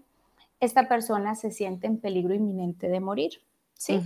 [0.61, 3.43] esta persona se siente en peligro inminente de morir,
[3.75, 4.01] ¿sí?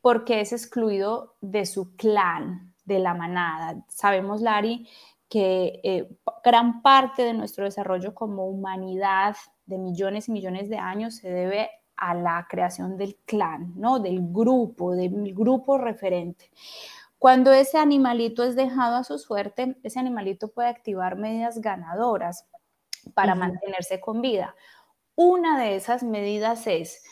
[0.00, 3.84] Porque es excluido de su clan, de la manada.
[3.88, 4.88] Sabemos, Lari,
[5.28, 6.08] que eh,
[6.44, 11.70] gran parte de nuestro desarrollo como humanidad de millones y millones de años se debe
[11.96, 13.98] a la creación del clan, ¿no?
[13.98, 16.50] Del grupo, del grupo referente.
[17.18, 22.46] Cuando ese animalito es dejado a su suerte, ese animalito puede activar medidas ganadoras
[23.14, 24.54] para mantenerse con vida.
[25.14, 27.02] Una de esas medidas es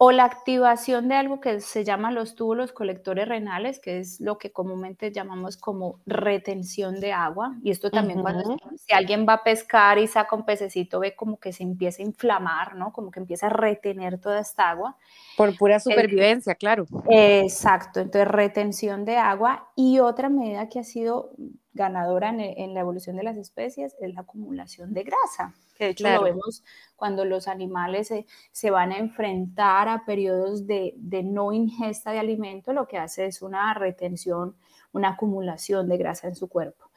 [0.00, 4.38] o la activación de algo que se llama los túbulos colectores renales, que es lo
[4.38, 7.56] que comúnmente llamamos como retención de agua.
[7.64, 11.40] Y esto también cuando si alguien va a pescar y saca un pececito, ve como
[11.40, 12.92] que se empieza a inflamar, ¿no?
[12.92, 14.96] Como que empieza a retener toda esta agua.
[15.36, 16.86] Por pura supervivencia, claro.
[17.10, 19.68] Exacto, entonces retención de agua.
[19.74, 21.32] Y otra medida que ha sido
[21.72, 26.08] ganadora en, la evolución de las especies es la acumulación de grasa, que de hecho
[26.08, 26.64] lo vemos
[26.96, 28.12] cuando los animales
[28.50, 33.26] se, van a enfrentar a periodos de, de, no ingesta de alimento, lo que hace
[33.26, 34.56] es una retención,
[34.92, 36.90] una acumulación de grasa en su cuerpo.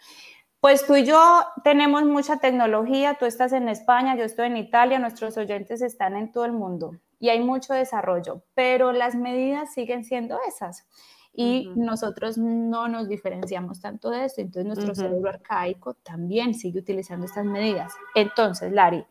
[0.60, 5.00] Pues tú y yo tenemos mucha tecnología, tú estás en España, yo estoy en Italia,
[5.00, 10.04] nuestros oyentes están en todo el mundo y hay mucho desarrollo, pero las medidas siguen
[10.04, 10.88] siendo esas
[11.34, 17.26] y nosotros no nos diferenciamos tanto de esto, entonces nuestro cerebro arcaico también sigue utilizando
[17.26, 17.94] estas medidas.
[18.15, 19.06] Entonces, Lari,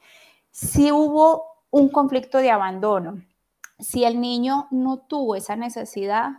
[0.51, 3.23] si hubo un conflicto de abandono,
[3.79, 6.31] si el niño no tuvo esa necesidad,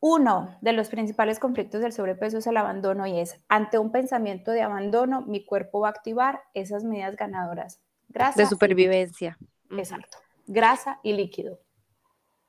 [0.00, 4.50] uno de los principales conflictos del sobrepeso es el abandono y es, ante un pensamiento
[4.50, 7.80] de abandono, mi cuerpo va a activar esas medidas ganadoras.
[8.08, 8.40] Grasa.
[8.40, 9.38] De supervivencia.
[9.70, 10.18] Exacto.
[10.46, 11.58] Grasa y líquido.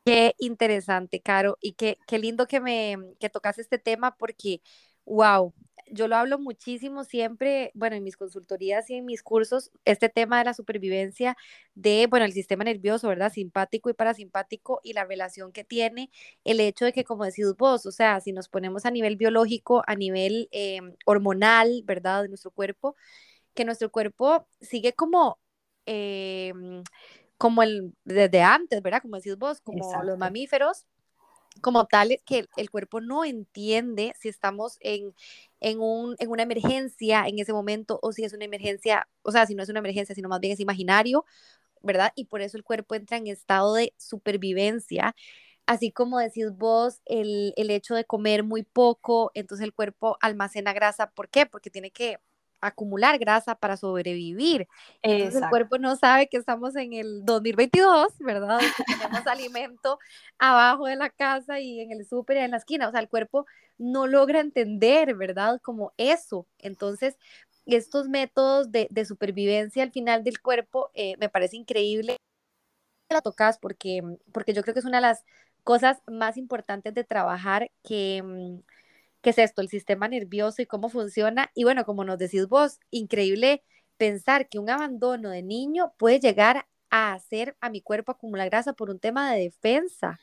[0.05, 4.61] Qué interesante, Caro, y qué, qué lindo que me que tocas este tema porque,
[5.03, 5.51] wow,
[5.91, 10.37] yo lo hablo muchísimo siempre, bueno, en mis consultorías y en mis cursos, este tema
[10.37, 11.35] de la supervivencia
[11.73, 13.31] de, bueno, el sistema nervioso, ¿verdad?
[13.33, 16.11] Simpático y parasimpático y la relación que tiene
[16.43, 19.83] el hecho de que, como decís vos, o sea, si nos ponemos a nivel biológico,
[19.87, 22.21] a nivel em, hormonal, ¿verdad?
[22.23, 22.95] De nuestro cuerpo,
[23.55, 25.39] que nuestro cuerpo sigue como...
[25.87, 26.83] Em,
[27.37, 29.01] como el desde antes, ¿verdad?
[29.01, 30.85] Como decís vos, como los mamíferos,
[31.61, 35.13] como tal que el cuerpo no entiende si estamos en,
[35.59, 39.45] en, un, en una emergencia en ese momento o si es una emergencia, o sea,
[39.45, 41.25] si no es una emergencia, sino más bien es imaginario,
[41.81, 42.11] ¿verdad?
[42.15, 45.15] Y por eso el cuerpo entra en estado de supervivencia.
[45.65, 50.73] Así como decís vos, el, el hecho de comer muy poco, entonces el cuerpo almacena
[50.73, 51.11] grasa.
[51.11, 51.45] ¿Por qué?
[51.45, 52.19] Porque tiene que
[52.67, 54.67] acumular grasa para sobrevivir.
[55.01, 58.59] Entonces el cuerpo no sabe que estamos en el 2022, ¿verdad?
[58.59, 59.99] Que tenemos alimento
[60.37, 62.87] abajo de la casa y en el súper y en la esquina.
[62.87, 63.45] O sea, el cuerpo
[63.77, 65.59] no logra entender, ¿verdad?
[65.61, 66.47] Como eso.
[66.59, 67.17] Entonces,
[67.65, 72.17] estos métodos de, supervivencia al final del cuerpo eh, me parece increíble
[73.09, 74.01] la tocas porque,
[74.31, 75.23] porque yo creo que es una de las
[75.63, 78.61] cosas más importantes de trabajar que,
[79.25, 81.49] que es esto, el sistema nervioso y cómo funciona.
[81.55, 83.63] Y bueno, como nos decís vos, increíble
[83.97, 88.73] pensar que un abandono de niño puede llegar a hacer a mi cuerpo acumular grasa
[88.73, 90.19] por un tema de defensa.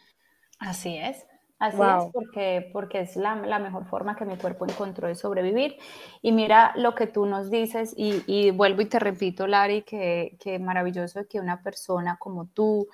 [0.60, 1.26] Así es.
[1.58, 5.76] Así es, porque, porque es la, mejor forma que mi cuerpo encontró de sobrevivir.
[6.20, 10.60] Y mira lo que tú nos dices, y, vuelvo y te repito, Lari, que, que
[10.60, 12.86] maravilloso que una persona como tú,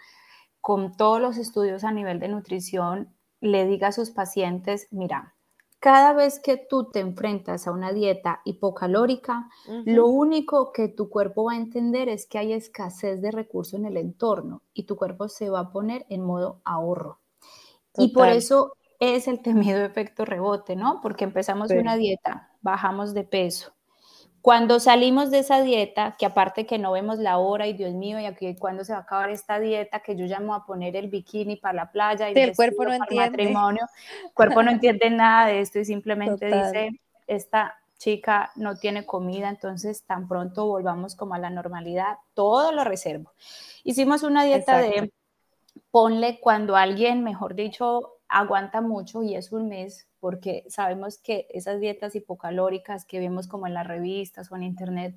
[0.62, 5.34] con todos los estudios a nivel de nutrición, le diga a sus pacientes, mira,
[5.80, 9.48] cada vez que tú te enfrentas a una dieta hipocalórica,
[9.84, 13.86] lo único que tu cuerpo va a entender es que hay escasez de recursos en
[13.86, 17.20] el entorno y tu cuerpo se va a poner en modo ahorro.
[17.96, 21.00] Y por eso es el temido efecto rebote, ¿no?
[21.00, 23.77] Porque empezamos una dieta, bajamos de peso.
[24.42, 28.20] Cuando salimos de esa dieta, que aparte que no vemos la hora y Dios mío,
[28.20, 31.08] y aquí cuando se va a acabar esta dieta, que yo llamo a poner el
[31.08, 33.30] bikini para la playa y el cuerpo no entiende.
[33.30, 33.86] matrimonio,
[34.24, 39.48] el cuerpo no entiende nada de esto y simplemente dice, esta chica no tiene comida,
[39.48, 43.32] entonces tan pronto volvamos como a la normalidad, todo lo reservo.
[43.84, 45.12] Hicimos una dieta de
[45.90, 51.80] ponle cuando alguien, mejor dicho, aguanta mucho y es un mes, porque sabemos que esas
[51.80, 55.14] dietas hipocalóricas que vemos como en las revistas o en internet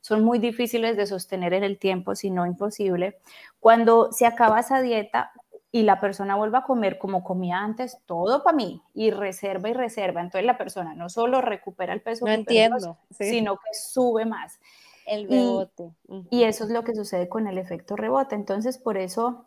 [0.00, 3.18] son muy difíciles de sostener en el tiempo, si no imposible.
[3.60, 5.32] Cuando se acaba esa dieta
[5.70, 9.72] y la persona vuelve a comer como comía antes, todo para mí, y reserva y
[9.72, 14.60] reserva, entonces la persona no solo recupera el peso, no entiendo, sino que sube más.
[15.06, 15.90] El rebote.
[16.30, 18.36] y eso es lo que sucede con el efecto rebote.
[18.36, 19.46] Entonces, por eso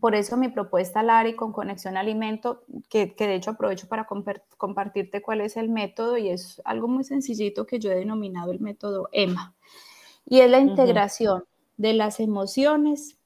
[0.00, 4.06] por eso mi propuesta, Lari, con Conexión Alimento, que, que de hecho aprovecho para
[4.56, 8.60] compartirte cuál es el método y es algo muy sencillito que yo he denominado el
[8.60, 9.54] método EMA.
[10.24, 11.44] Y es la integración
[11.76, 13.18] de las emociones,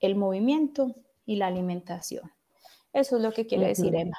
[0.00, 0.94] el movimiento
[1.26, 2.30] y la alimentación.
[2.92, 4.18] Eso es lo que quiere decir EMA.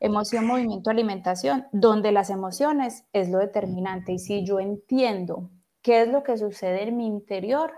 [0.00, 4.12] Emoción, movimiento, alimentación, donde las emociones es lo determinante.
[4.12, 5.50] Y si yo entiendo
[5.82, 7.72] qué es lo que sucede en mi interior,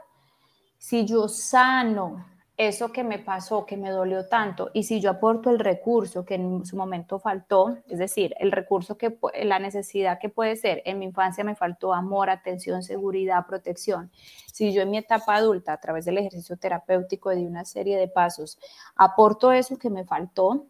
[0.79, 2.25] si yo sano
[2.67, 6.35] eso que me pasó, que me dolió tanto, y si yo aporto el recurso que
[6.35, 10.99] en su momento faltó, es decir, el recurso que, la necesidad que puede ser, en
[10.99, 14.11] mi infancia me faltó amor, atención, seguridad, protección,
[14.53, 18.09] si yo en mi etapa adulta, a través del ejercicio terapéutico de una serie de
[18.09, 18.59] pasos,
[18.97, 20.67] aporto eso que me faltó,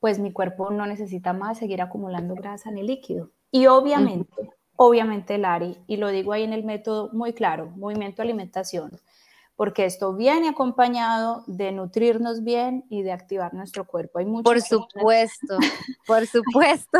[0.00, 3.30] pues mi cuerpo no necesita más seguir acumulando grasa ni líquido.
[3.50, 9.00] Y obviamente, obviamente, Lari, y lo digo ahí en el método muy claro, movimiento alimentación
[9.56, 14.18] porque esto viene acompañado de nutrirnos bien y de activar nuestro cuerpo.
[14.18, 15.58] Hay por supuesto,
[16.06, 16.98] por supuesto.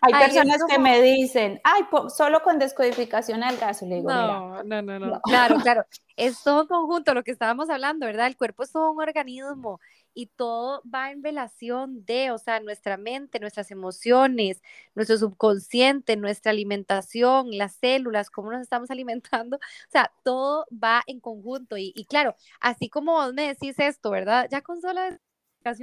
[0.00, 1.82] Hay personas que me dicen, ay,
[2.14, 3.82] solo con descodificación al gas.
[3.82, 5.84] Le digo, no, no, no, no, Claro, claro.
[6.16, 8.28] Es todo conjunto, lo que estábamos hablando, ¿verdad?
[8.28, 9.80] El cuerpo es todo un organismo
[10.14, 14.62] y todo va en relación de, o sea, nuestra mente, nuestras emociones,
[14.94, 21.20] nuestro subconsciente, nuestra alimentación, las células, cómo nos estamos alimentando, o sea, todo va en
[21.20, 24.48] conjunto y, claro, así como vos me decís esto, ¿verdad?
[24.50, 25.18] Ya con sola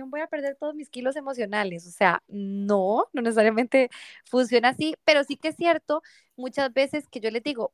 [0.09, 1.87] voy a perder todos mis kilos emocionales.
[1.87, 3.89] O sea, no, no necesariamente
[4.25, 6.01] funciona así, pero sí que es cierto
[6.35, 7.73] muchas veces que yo les digo,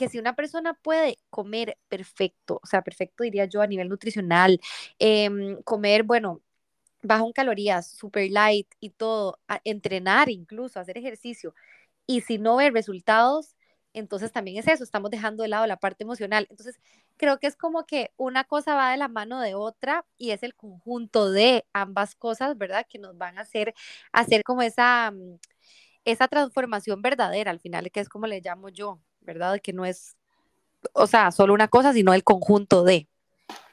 [0.00, 4.60] que si una persona puede comer perfecto, o sea, perfecto diría yo a nivel nutricional,
[4.98, 6.42] em, comer, bueno,
[7.02, 11.54] bajo en calorías, super light y todo, entrenar incluso, hacer ejercicio,
[12.06, 13.56] y si no ve resultados,
[13.94, 16.46] entonces también es eso, estamos dejando de lado la parte emocional.
[16.50, 16.80] Entonces,
[17.18, 20.42] creo que es como que una cosa va de la mano de otra y es
[20.44, 22.86] el conjunto de ambas cosas, ¿verdad?
[22.88, 23.74] Que nos van a hacer,
[24.12, 25.38] hacer como esa, mm,
[26.06, 29.60] esa transformación verdadera al final, que es como le llamo yo, ¿verdad?
[29.62, 30.16] Que no es,
[30.92, 33.08] o sea, solo una cosa, sino el conjunto de.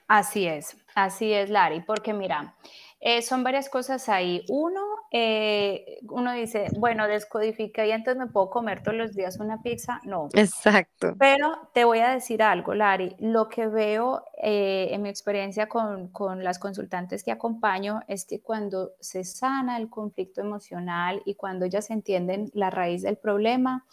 [0.08, 2.56] Así es, así es, Lari, porque mira,
[3.00, 4.44] eh, son varias cosas ahí.
[4.50, 4.82] Uno,
[5.12, 10.02] eh, uno dice, bueno, descodifica y entonces me puedo comer todos los días una pizza.
[10.04, 10.30] No.
[10.34, 11.16] Exacto.
[11.20, 13.16] Pero te voy a decir algo, Lari.
[13.20, 18.42] Lo que veo eh, en mi experiencia con, con, las consultantes que acompaño es que
[18.42, 23.86] cuando se sana el conflicto emocional y cuando ellas entienden la raíz del problema,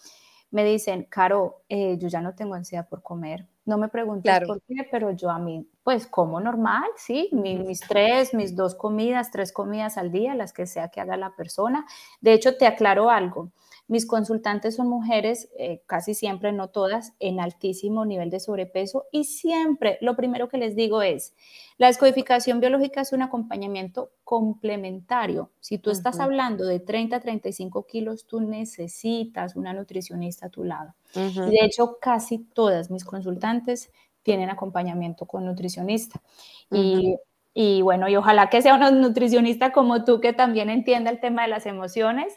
[0.55, 3.45] me dicen, Caro, eh, yo ya no tengo ansiedad por comer.
[3.65, 8.33] No me preguntes por qué, pero yo a mí, pues como normal, sí, mis, tres,
[8.35, 11.85] mis dos comidas, tres comidas al día, las que sea que haga la persona.
[12.21, 13.51] De hecho, te aclaro algo.
[13.87, 19.25] Mis consultantes son mujeres, eh, casi siempre, no todas, en altísimo nivel de sobrepeso y
[19.25, 21.35] siempre lo primero que les digo es,
[21.77, 25.51] la descodificación biológica es un acompañamiento complementario.
[25.61, 30.65] Si tú estás hablando de 30 a 35 kilos, tú necesitas una nutricionista a tu
[30.65, 30.95] lado.
[31.15, 36.23] Y de hecho, casi todas mis consultantes tienen acompañamiento con nutricionista.
[36.71, 37.17] Y
[37.55, 41.43] y bueno, y ojalá que sea un nutricionista como tú que también entienda el tema
[41.43, 42.37] de las emociones,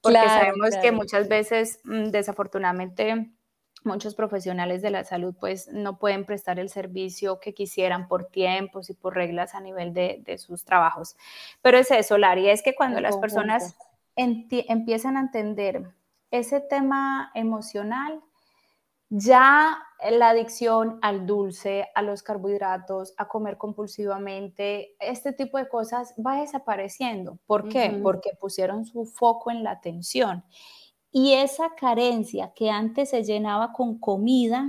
[0.00, 3.30] porque sabemos que muchas veces, mm, desafortunadamente,
[3.84, 8.90] muchos profesionales de la salud pues no pueden prestar el servicio que quisieran por tiempos
[8.90, 11.16] y por reglas a nivel de, sus trabajos.
[11.62, 13.76] Pero es eso, Lari, es que cuando las personas
[14.16, 15.94] empiezan a entender
[16.30, 18.20] ese tema emocional,
[19.10, 19.78] ya
[20.10, 26.40] la adicción al dulce, a los carbohidratos, a comer compulsivamente, este tipo de cosas va
[26.40, 27.38] desapareciendo.
[27.46, 27.98] ¿Por qué?
[28.02, 30.44] Porque pusieron su foco en la atención.
[31.10, 34.68] Y esa carencia que antes se llenaba con comida,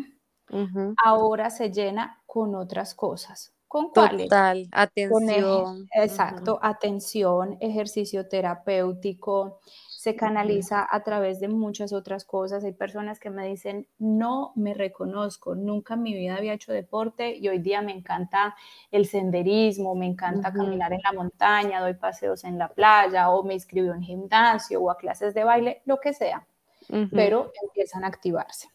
[1.04, 3.54] ahora se llena con otras cosas.
[3.68, 4.30] ¿Con cuáles?
[4.30, 5.88] Total, atención.
[5.94, 9.60] exacto, atención, ejercicio terapéutico,
[10.00, 12.64] se canaliza a través de muchas otras cosas.
[12.64, 17.36] Hay personas que me dicen, no me reconozco, nunca en mi vida había hecho deporte
[17.36, 18.56] y hoy día me encanta
[18.92, 23.56] el senderismo, me encanta caminar en la montaña, doy paseos en la playa o me
[23.56, 26.48] inscribo en gimnasio o a clases de baile, lo que sea,
[27.12, 28.70] pero empiezan a activarse.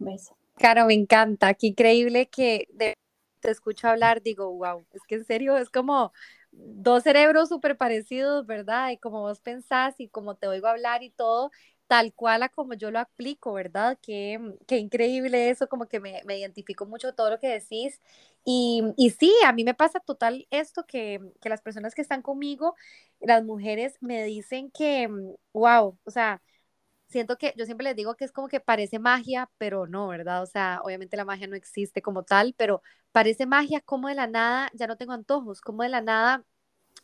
[0.00, 0.32] ¿Ves?
[0.56, 5.56] Claro, me encanta, qué increíble que te escucho hablar, digo, wow, es que en serio
[5.56, 6.12] es como
[6.52, 8.90] dos cerebros súper parecidos, ¿verdad?
[8.90, 11.50] Y como vos pensás y como te oigo hablar y todo,
[11.86, 13.98] tal cual a como yo lo aplico, ¿verdad?
[14.02, 18.00] Qué, qué increíble eso, como que me, me, identifico mucho todo lo que decís.
[18.44, 22.22] Y, y sí, a mí me pasa total esto, que, que las personas que están
[22.22, 22.74] conmigo,
[23.20, 25.08] las mujeres me dicen que,
[25.52, 26.40] wow, o sea,
[27.10, 30.42] siento que yo siempre les digo que es como que parece magia, pero no, ¿verdad?
[30.42, 32.82] O sea, obviamente la magia no existe como tal, pero
[33.12, 36.44] parece magia como de la nada, ya no tengo antojos, como de la nada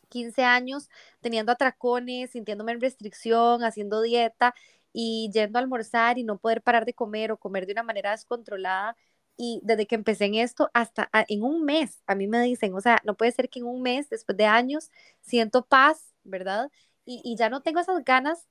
[0.09, 0.89] 15 años
[1.21, 4.53] teniendo atracones, sintiéndome en restricción, haciendo dieta
[4.93, 8.11] y yendo a almorzar y no poder parar de comer o comer de una manera
[8.11, 8.95] descontrolada.
[9.37, 12.81] Y desde que empecé en esto, hasta en un mes, a mí me dicen, o
[12.81, 14.89] sea, no puede ser que en un mes, después de años,
[15.21, 16.71] siento paz, ¿verdad?
[17.05, 18.47] Y, y ya no tengo esas ganas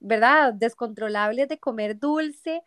[0.00, 0.54] ¿verdad?
[0.54, 2.62] Descontrolables de comer dulce.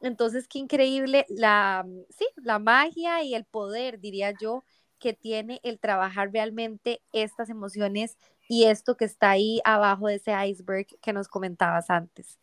[0.00, 4.64] Entonces, qué increíble la, sí, la magia y el poder, diría yo,
[4.98, 8.16] que tiene el trabajar realmente estas emociones
[8.48, 12.38] y esto que está ahí abajo de ese iceberg que nos comentabas antes.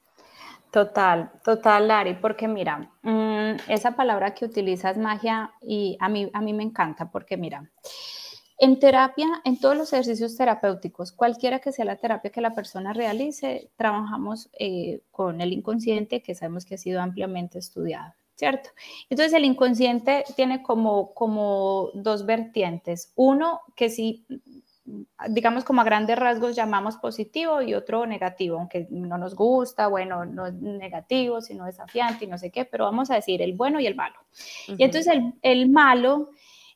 [0.71, 6.41] Total, total, Lari, porque mira, mm, esa palabra que utilizas magia y a mí, a
[6.41, 7.69] mí me encanta porque mira,
[8.61, 12.93] en terapia, en todos los ejercicios terapéuticos, cualquiera que sea la terapia que la persona
[12.93, 18.69] realice, trabajamos eh, con el inconsciente que sabemos que ha sido ampliamente estudiado, ¿cierto?
[19.09, 23.11] Entonces el inconsciente tiene como, como dos vertientes.
[23.15, 24.27] Uno que sí,
[25.29, 30.23] digamos como a grandes rasgos llamamos positivo y otro negativo, aunque no nos gusta, bueno,
[30.23, 33.79] no es negativo, sino desafiante y no sé qué, pero vamos a decir el bueno
[33.79, 34.19] y el malo.
[34.67, 36.29] Y entonces el, el malo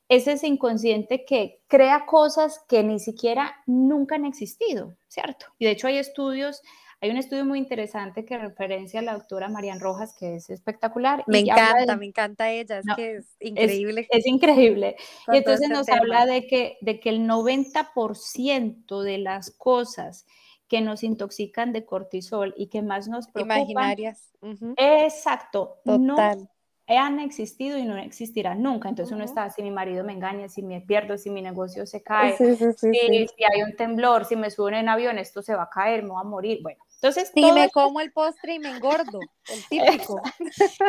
[0.08, 5.48] es ese inconsciente que crea cosas que ni siquiera nunca han existido, ¿cierto?
[5.58, 6.62] Y de hecho hay estudios,
[7.02, 11.24] hay un estudio muy interesante que referencia a la doctora Marian Rojas, que es espectacular.
[11.28, 14.08] Me encanta, me encanta ella, es que es increíble.
[14.12, 14.96] Es, increíble.
[15.34, 20.26] Y entonces este nos habla de que, de que el 90% de las cosas
[20.68, 23.62] que nos intoxican de cortisol y que más nos preocupan.
[23.62, 24.32] Imaginarias.
[24.78, 25.80] Exacto.
[25.84, 26.50] Total
[26.88, 28.90] han existido y no existirán nunca.
[28.90, 32.04] Entonces uno está, si mi marido me engaña, si me pierdo, si mi negocio se
[32.04, 36.04] cae, si, hay un temblor, si me suben en avión, esto se va a caer,
[36.04, 36.60] me va a morir.
[36.62, 37.32] Bueno, entonces...
[37.34, 40.22] Si me como el postre y me engordo, el típico.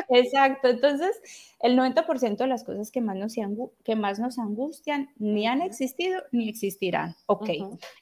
[0.08, 1.20] Exacto, entonces
[1.60, 3.34] el 90% de las cosas que más, nos,
[3.84, 7.16] que más nos angustian ni han existido ni existirán.
[7.26, 7.50] Ok,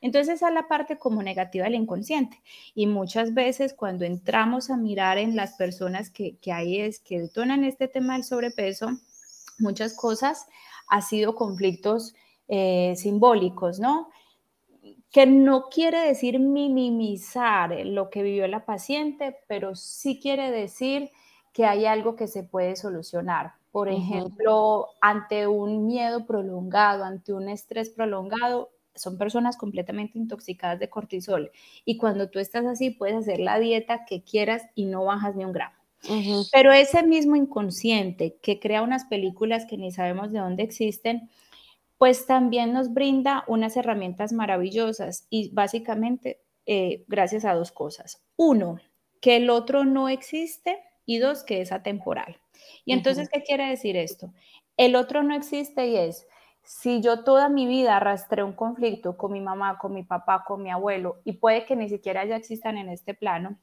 [0.00, 2.40] entonces esa es la parte como negativa del inconsciente.
[2.74, 7.20] Y muchas veces cuando entramos a mirar en las personas que, que hay es que
[7.20, 8.88] detonan este tema del sobrepeso,
[9.58, 10.46] muchas cosas
[10.88, 12.14] ha sido conflictos
[12.48, 14.10] eh, simbólicos, ¿no?
[15.14, 21.12] Que no quiere decir minimizar lo que vivió la paciente, pero sí quiere decir
[21.52, 23.52] que hay algo que se puede solucionar.
[23.70, 30.90] Por ejemplo, ante un miedo prolongado, ante un estrés prolongado, son personas completamente intoxicadas de
[30.90, 31.52] cortisol.
[31.84, 35.44] Y cuando tú estás así, puedes hacer la dieta que quieras y no bajas ni
[35.44, 35.76] un gramo.
[36.50, 41.30] Pero ese mismo inconsciente que crea unas películas que ni sabemos de dónde existen,
[41.98, 48.22] pues también nos brinda unas herramientas maravillosas y básicamente eh, gracias a dos cosas.
[48.36, 48.78] Uno,
[49.20, 52.38] que el otro no existe y dos, que es atemporal.
[52.84, 54.32] Y entonces, ¿qué quiere decir esto?
[54.76, 56.26] El otro no existe y es,
[56.62, 60.62] si yo toda mi vida arrastré un conflicto con mi mamá, con mi papá, con
[60.62, 63.58] mi abuelo, y puede que ni siquiera ya existan en este plano,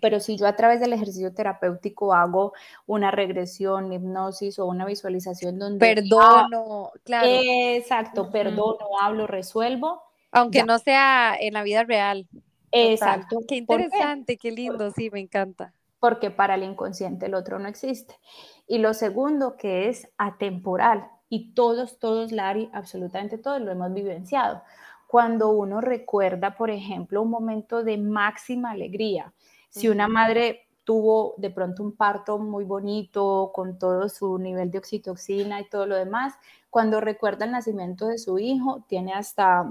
[0.00, 2.52] pero si yo a través del ejercicio terapéutico hago
[2.86, 5.78] una regresión, hipnosis o una visualización donde...
[5.78, 7.28] Perdono, claro.
[7.28, 10.02] Exacto, perdono, hablo, resuelvo.
[10.30, 12.26] Aunque no sea en la vida real.
[12.72, 13.38] Exacto.
[13.46, 14.50] Qué interesante, qué?
[14.50, 15.74] lindo, sí, me encanta.
[16.00, 18.18] Porque para el inconsciente el otro no existe.
[18.66, 21.06] Y lo segundo que es atemporal.
[21.28, 24.62] Y todos, todos, Lari, absolutamente todos lo hemos vivenciado.
[25.06, 29.32] Cuando uno recuerda, por ejemplo, un momento de máxima alegría,
[29.72, 34.78] si una madre tuvo de pronto un parto muy bonito, con todo su nivel de
[34.78, 36.34] oxitoxina y todo lo demás,
[36.70, 39.68] cuando recuerda el nacimiento de su hijo, tiene hasta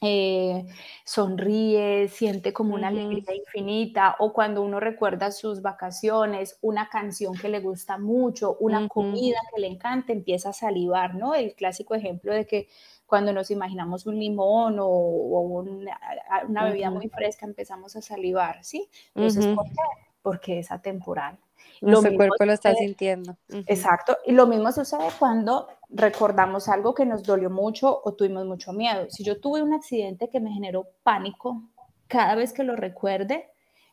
[0.00, 0.66] eh,
[1.04, 7.48] sonríe, siente como una alegría infinita, o cuando uno recuerda sus vacaciones, una canción que
[7.48, 11.34] le gusta mucho, una comida que le encanta, empieza a salivar, ¿no?
[11.34, 12.68] El clásico ejemplo de que
[13.12, 18.88] cuando nos imaginamos un limón o, una, bebida muy fresca empezamos a salivar, ¿sí?
[19.14, 19.82] Entonces, ¿por qué?
[20.22, 21.38] Porque es atemporal.
[21.82, 23.36] Nuestro cuerpo lo está sintiendo.
[23.66, 24.16] Exacto.
[24.24, 29.04] Y lo mismo sucede cuando recordamos algo que nos dolió mucho o tuvimos mucho miedo.
[29.10, 31.64] Si yo tuve un accidente que me generó pánico,
[32.06, 33.50] cada vez que lo recuerde,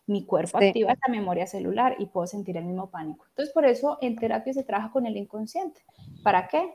[0.07, 3.25] mi cuerpo activa esta memoria celular y puedo sentir el mismo pánico.
[3.31, 5.81] Entonces, por eso en terapia se trabaja con el inconsciente.
[6.23, 6.73] ¿Para qué?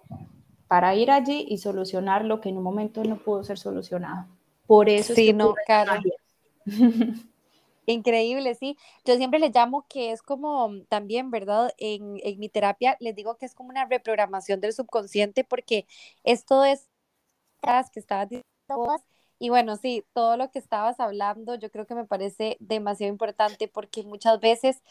[0.68, 4.26] Para ir allí y solucionar lo que en un momento no pudo ser solucionado.
[4.66, 6.00] Por eso sí, no, cara.
[7.86, 8.78] Increíble, sí.
[9.04, 11.74] Yo siempre le llamo que es como también, ¿verdad?
[11.76, 15.86] En, en, mi terapia les digo que es como una reprogramación del subconsciente porque
[16.22, 16.88] esto es
[17.92, 18.44] que estabas diciendo.
[19.38, 23.68] Y bueno, sí, todo lo que estabas hablando yo creo que me parece demasiado importante
[23.68, 24.82] porque muchas veces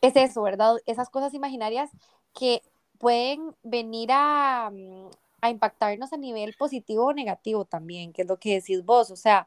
[0.00, 0.76] es eso, ¿verdad?
[0.86, 1.90] Esas cosas imaginarias
[2.34, 2.62] que
[2.98, 8.38] pueden venir a, mm, a impactarnos a nivel positivo o negativo también, que es lo
[8.38, 9.46] que decís vos, o sea,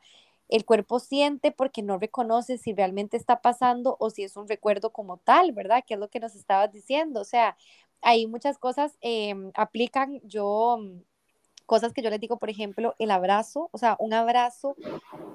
[0.49, 4.91] el cuerpo siente porque no reconoce si realmente está pasando o si es un recuerdo
[4.91, 5.83] como tal, ¿verdad?
[5.85, 7.21] Que es lo que nos estabas diciendo.
[7.21, 7.57] O sea,
[8.01, 11.01] hay muchas cosas em, aplican, yo, mm,
[11.65, 14.75] cosas que yo les digo, por ejemplo, el abrazo, o sea, un abrazo,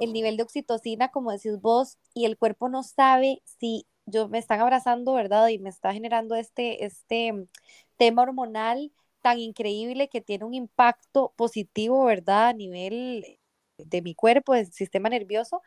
[0.01, 4.39] el nivel de oxitocina, como decís vos, y el cuerpo no sabe si yo me
[4.39, 5.49] están abrazando, ¿verdad?
[5.49, 7.47] Y me está generando este, este mm,
[7.97, 8.93] tema hormonal
[9.23, 12.49] tan increíble que tiene un impacto positivo, ¿verdad?
[12.49, 13.39] A nivel
[13.79, 15.63] de mi cuerpo, del sistema nervioso,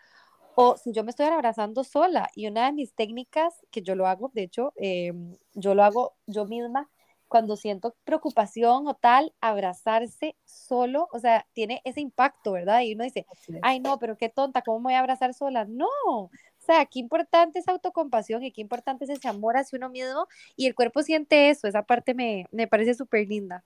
[0.55, 2.29] o si yo me estoy abrazando sola.
[2.35, 6.15] Y una de mis técnicas, que yo lo hago, de hecho, em, yo lo hago
[6.27, 6.89] yo misma,
[7.27, 12.81] cuando siento preocupación o tal, abrazarse solo, o sea, tiene ese impacto, ¿verdad?
[12.81, 13.25] Y uno dice,
[13.61, 15.65] ay, no, pero qué tonta, ¿cómo me voy a abrazar sola?
[15.65, 16.29] No, o
[16.65, 20.67] sea, qué importante es autocompasión y qué importante es ese amor hacia uno mismo y
[20.67, 23.63] el cuerpo siente eso, esa parte me, me parece súper linda.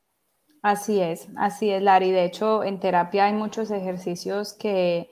[0.62, 2.12] Así es, así es, Lari.
[2.12, 5.10] De hecho, en terapia hay muchos ejercicios que,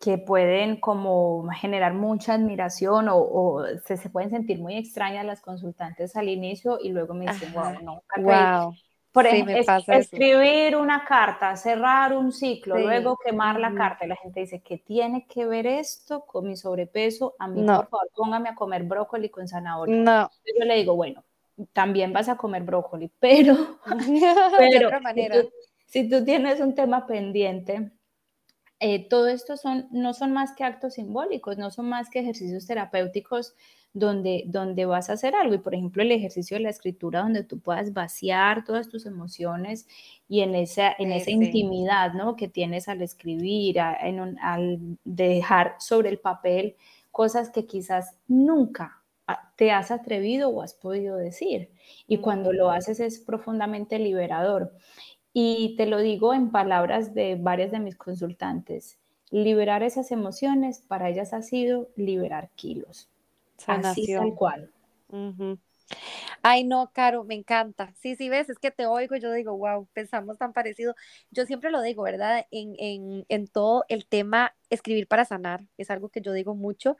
[0.00, 6.14] que pueden como generar mucha admiración o, se, se, pueden sentir muy extrañas las consultantes
[6.16, 8.74] al inicio y luego me dicen, wow, no, wow.
[9.16, 9.56] Por ejemplo,
[9.94, 14.06] escribir una carta, cerrar un ciclo, luego quemar la carta.
[14.06, 17.34] La gente dice, ¿qué tiene que ver esto con mi sobrepeso?
[17.38, 19.96] A mí, por favor, póngame a comer brócoli con zanahoria.
[19.96, 20.30] No.
[20.44, 21.24] Yo le digo, bueno,
[21.72, 23.78] también vas a comer brócoli, pero,
[24.58, 25.36] pero otra manera.
[25.86, 27.92] Si, tú, tienes un tema pendiente,
[28.80, 32.66] eh, todo esto son, no son más que actos simbólicos, no son más que ejercicios
[32.66, 33.54] terapéuticos
[33.96, 35.54] donde, donde vas a hacer algo.
[35.54, 39.88] Y por ejemplo, el ejercicio de la escritura, donde tú puedas vaciar todas tus emociones
[40.28, 42.36] y en esa, en esa intimidad ¿no?
[42.36, 46.76] que tienes al escribir, en al dejar sobre el papel
[47.10, 49.02] cosas que quizás nunca
[49.56, 51.70] te has atrevido o has podido decir.
[52.06, 54.74] Y cuando lo haces es profundamente liberador.
[55.32, 58.98] Y te lo digo en palabras de varias de mis consultantes.
[59.30, 63.08] Liberar esas emociones para ellas ha sido liberar kilos.
[63.90, 64.70] Así tal cual.
[66.42, 67.92] Ay, no, Caro, me encanta.
[67.96, 70.94] Sí, sí, ves, es que te oigo y yo digo, wow, pensamos tan parecido.
[71.30, 72.46] Yo siempre lo digo, ¿verdad?
[72.50, 76.96] En, en, en todo el tema escribir para sanar, es algo que yo digo mucho,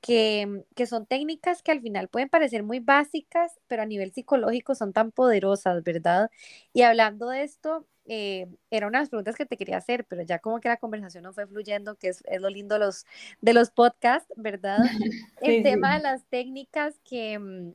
[0.00, 4.74] que, que, son técnicas que al final pueden parecer muy básicas, pero a nivel psicológico
[4.74, 6.30] son tan poderosas, ¿verdad?
[6.72, 10.22] Y hablando de esto, eh, era una de las preguntas que te quería hacer, pero
[10.22, 13.04] ya como que la conversación no fue fluyendo, que es, es lo lindo los,
[13.40, 14.78] de los podcasts, ¿verdad?
[15.42, 17.72] El tema de las técnicas que,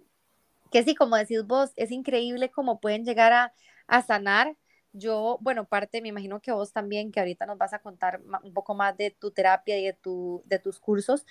[0.72, 3.54] que sí, como decís vos, es increíble cómo pueden llegar a,
[3.88, 4.56] a sanar
[4.94, 8.54] yo, bueno, parte, me imagino que vos también, que ahorita nos vas a contar un
[8.54, 11.26] poco más de tu terapia y de, tu, de tus cursos,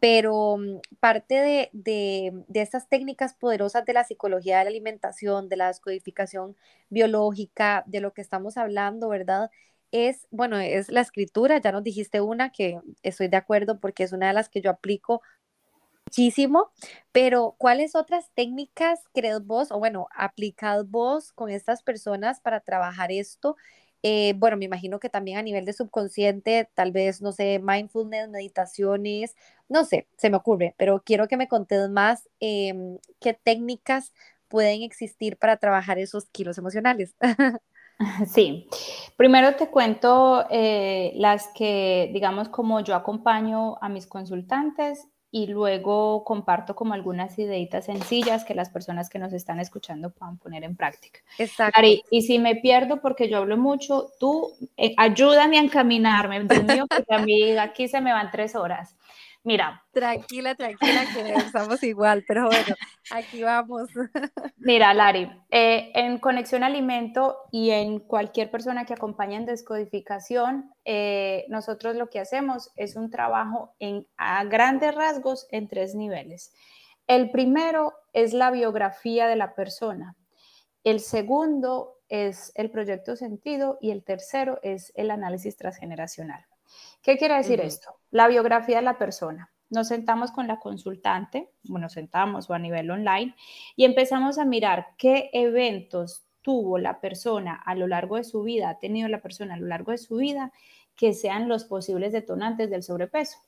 [0.00, 5.48] pero mm, parte de, de, de, estas técnicas poderosas de la psicología de la alimentación,
[5.48, 6.56] de la descodificación
[6.90, 9.50] biológica, de lo que estamos hablando, ¿verdad?
[9.90, 14.12] Es, bueno, es la escritura, ya nos dijiste una que estoy de acuerdo porque es
[14.12, 15.22] una de las que yo aplico
[16.08, 16.70] muchísimo,
[17.12, 23.12] pero ¿cuáles otras técnicas crees vos, o bueno, aplicad vos con estas personas para trabajar
[23.12, 23.56] esto?
[24.02, 28.30] Eh, bueno, me imagino que también a nivel de subconsciente, tal vez, no sé, mindfulness,
[28.30, 29.36] meditaciones,
[29.68, 34.12] no sé, se me ocurre, pero quiero que me contes más em, qué técnicas
[34.48, 37.14] pueden existir para trabajar esos kilos emocionales.
[38.28, 38.68] Sí,
[39.16, 46.24] primero te cuento eh, las que, digamos, como yo acompaño a mis consultantes y luego
[46.24, 50.74] comparto como algunas ideitas sencillas que las personas que nos están escuchando puedan poner en
[50.74, 51.20] práctica.
[51.38, 51.80] Exacto.
[52.10, 56.86] y si me pierdo porque yo hablo mucho, tú eh, ayúdame a encaminarme, Dios mío,
[56.88, 58.96] porque a mí aquí se me van tres horas.
[59.48, 59.82] Mira.
[59.92, 62.74] Tranquila, tranquila, que estamos igual, pero bueno,
[63.10, 63.88] aquí vamos.
[64.58, 71.46] Mira, Lari, eh, en Conexión Alimento y en cualquier persona que acompañe en descodificación, eh,
[71.48, 76.52] nosotros lo que hacemos es un trabajo en, a grandes rasgos en tres niveles.
[77.06, 80.14] El primero es la biografía de la persona.
[80.84, 86.44] El segundo es el proyecto sentido y el tercero es el análisis transgeneracional.
[87.02, 87.94] ¿Qué quiere decir esto?
[88.10, 89.50] La biografía de la persona.
[89.70, 93.34] Nos sentamos con la consultante, bueno, sentamos o a nivel online
[93.76, 98.70] y empezamos a mirar qué eventos tuvo la persona a lo largo de su vida,
[98.70, 100.52] ha tenido la persona a lo largo de su vida,
[100.96, 103.38] que sean los posibles detonantes del sobrepeso.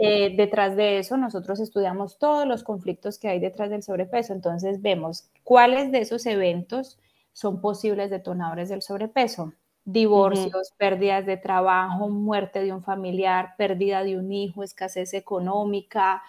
[0.00, 4.32] Eh, detrás de eso, nosotros estudiamos todos los conflictos que hay detrás del sobrepeso.
[4.32, 6.98] Entonces, vemos cuáles de esos eventos
[7.32, 9.52] son posibles detonadores del sobrepeso
[9.90, 16.22] divorcios, pérdidas de trabajo, muerte de un familiar, pérdida de un hijo, escasez económica,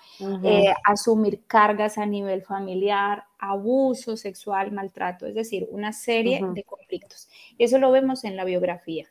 [0.43, 7.27] eh, asumir cargas a nivel familiar, abuso sexual, maltrato, es decir, una serie de conflictos.
[7.57, 9.07] Eso lo vemos en la biografía.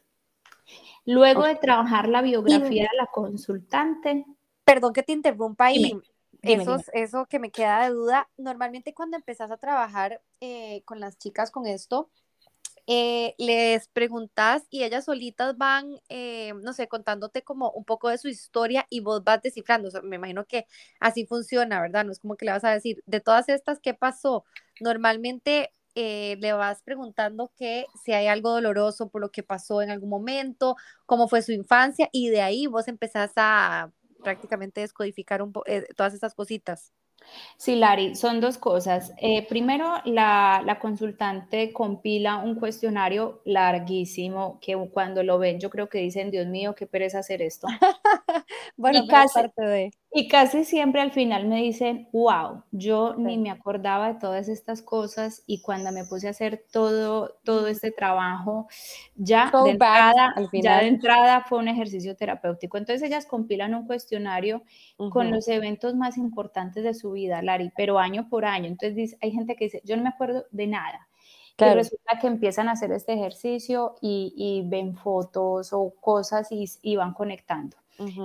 [1.05, 4.25] Luego de trabajar la biografía de la consultante.
[4.65, 5.93] Perdón que te interrumpa ahí.
[6.41, 11.19] eso, eso que me queda de duda, normalmente cuando empezás a trabajar eh, con las
[11.19, 12.09] chicas con esto,
[12.91, 18.17] eh, les preguntas y ellas solitas van, eh, no sé, contándote como un poco de
[18.17, 19.91] su historia y vos vas descifrando.
[20.03, 20.65] me imagino que
[20.99, 22.07] así funciona, ¿verdad?
[22.07, 24.47] No es como que le vas a decir, de todas estas, ¿qué pasó?
[24.81, 29.91] Normalmente eh, le vas preguntando que si hay algo doloroso por lo que pasó en
[29.91, 33.93] algún momento, cómo fue su infancia y de ahí vos empezás a
[34.25, 35.53] prácticamente descodificar un
[35.95, 36.93] todas esas cositas.
[37.57, 39.13] Sí, Lari, son dos cosas.
[39.19, 45.99] Eh, primero, la, consultante compila un cuestionario larguísimo que cuando lo ven yo creo que
[45.99, 47.67] dicen, Dios mío, qué pereza hacer esto.
[48.77, 49.91] bueno, y casi, parte de...
[50.11, 54.81] Y casi siempre al final me dicen, wow, yo ni me acordaba de todas estas
[54.81, 58.69] cosas y cuando me puse a hacer todo, todo este trabajo,
[59.17, 62.79] ya de, entrada, ya de entrada fue un ejercicio terapéutico.
[62.79, 64.63] Entonces ellas compilan un cuestionario
[65.11, 68.67] con los eventos más importantes de su vida, Lari, pero año por año.
[68.67, 71.07] Entonces hay gente que dice, yo no me acuerdo de nada.
[71.59, 77.13] Y resulta que empiezan a hacer este ejercicio y, ven fotos o cosas y van
[77.13, 77.77] conectando.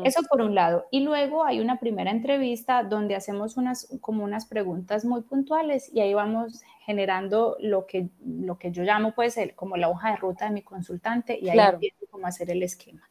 [0.04, 0.86] Eso por un lado.
[0.92, 6.00] Y luego hay una primera entrevista donde hacemos unas, como unas preguntas muy puntuales y
[6.02, 10.18] ahí vamos generando lo que, lo que yo llamo pues el, como la hoja de
[10.18, 13.02] ruta de mi consultante y ahí empiezo como a hacer el esquema.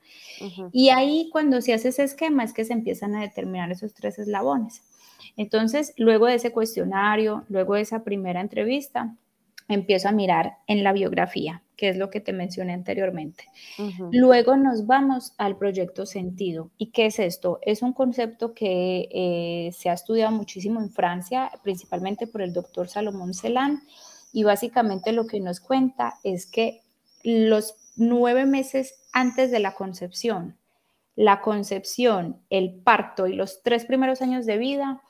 [0.73, 4.19] Y ahí cuando se hace ese esquema es que se empiezan a determinar esos tres
[4.19, 4.83] eslabones.
[5.37, 9.17] Entonces, luego de ese cuestionario, luego de esa primera entrevista,
[9.69, 13.45] empiezo a mirar en la biografía, que es lo que te mencioné anteriormente.
[14.11, 16.71] Luego nos vamos al proyecto sentido.
[16.79, 17.59] ¿Y qué es esto?
[17.63, 22.89] Es un concepto que eh, se ha estudiado muchísimo en Francia, principalmente por el doctor
[22.89, 23.83] Salomón Celan,
[24.33, 26.83] y básicamente lo que nos cuenta es que
[27.23, 30.57] los nueve meses antes de la concepción,
[31.15, 35.03] la concepción, el parto y los tres primeros años de vida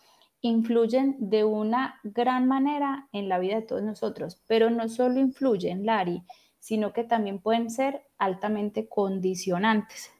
[0.42, 5.86] influyen de una gran manera en la vida de todos nosotros, pero no solo influyen,
[5.86, 6.22] Lari,
[6.58, 10.10] sino que también pueden ser altamente condicionantes.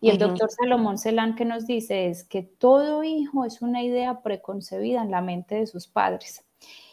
[0.00, 4.22] Y el doctor Salomón Celán que nos dice es que todo hijo es una idea
[4.22, 6.44] preconcebida en la mente de sus padres.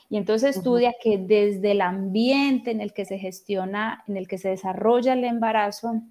[0.09, 4.37] Y entonces estudia que desde el ambiente en el que se gestiona, en el que
[4.37, 6.01] se desarrolla el embarazo,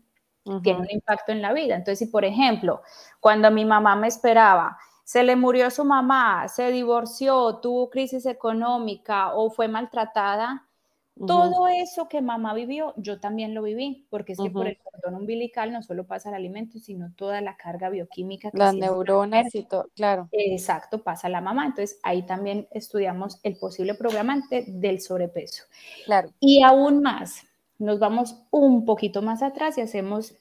[0.62, 1.76] tiene un impacto en la vida.
[1.76, 2.82] Entonces, si por ejemplo,
[3.20, 9.34] cuando mi mamá me esperaba, se le murió su mamá, se divorció, tuvo crisis económica
[9.34, 10.66] o fue maltratada,
[11.26, 15.20] Todo eso que mamá vivió, yo también lo viví, porque es que por el cordón
[15.20, 18.50] umbilical no solo pasa el alimento, sino toda la carga bioquímica.
[18.50, 20.28] Que Las neuronas y todo, claro.
[20.32, 21.66] Exacto, pasa la mamá.
[21.66, 25.64] Entonces ahí también estudiamos el posible programante del sobrepeso.
[26.06, 26.30] Claro.
[26.40, 27.44] Y aún más,
[27.78, 30.34] nos vamos un poquito más atrás y hacemos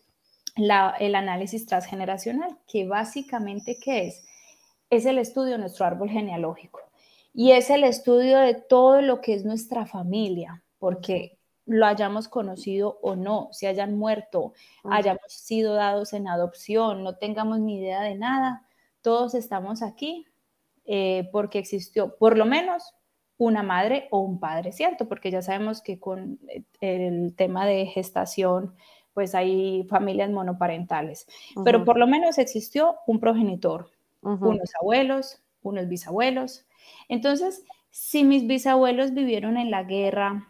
[0.56, 4.26] el análisis transgeneracional, que básicamente, ¿qué es?
[4.92, 6.82] Es el estudio de nuestro árbol genealógico.
[7.34, 13.00] Y es el estudio de todo lo que es nuestra familia, porque lo hayamos conocido
[13.02, 18.16] o no, si hayan muerto, hayamos sido dados en adopción, no tengamos ni idea de
[18.16, 18.68] nada,
[19.02, 20.26] todos estamos aquí
[20.86, 22.94] eh, porque existió por lo menos
[23.38, 25.08] una madre o un padre, ¿cierto?
[25.08, 28.76] Porque ya sabemos que con eh, el tema de gestación,
[29.14, 31.28] pues hay familias monoparentales,
[31.64, 33.90] pero por lo menos existió un progenitor,
[34.22, 36.66] unos abuelos, unos bisabuelos.
[37.10, 40.48] Entonces, si mis bisabuelos vivieron en la guerra,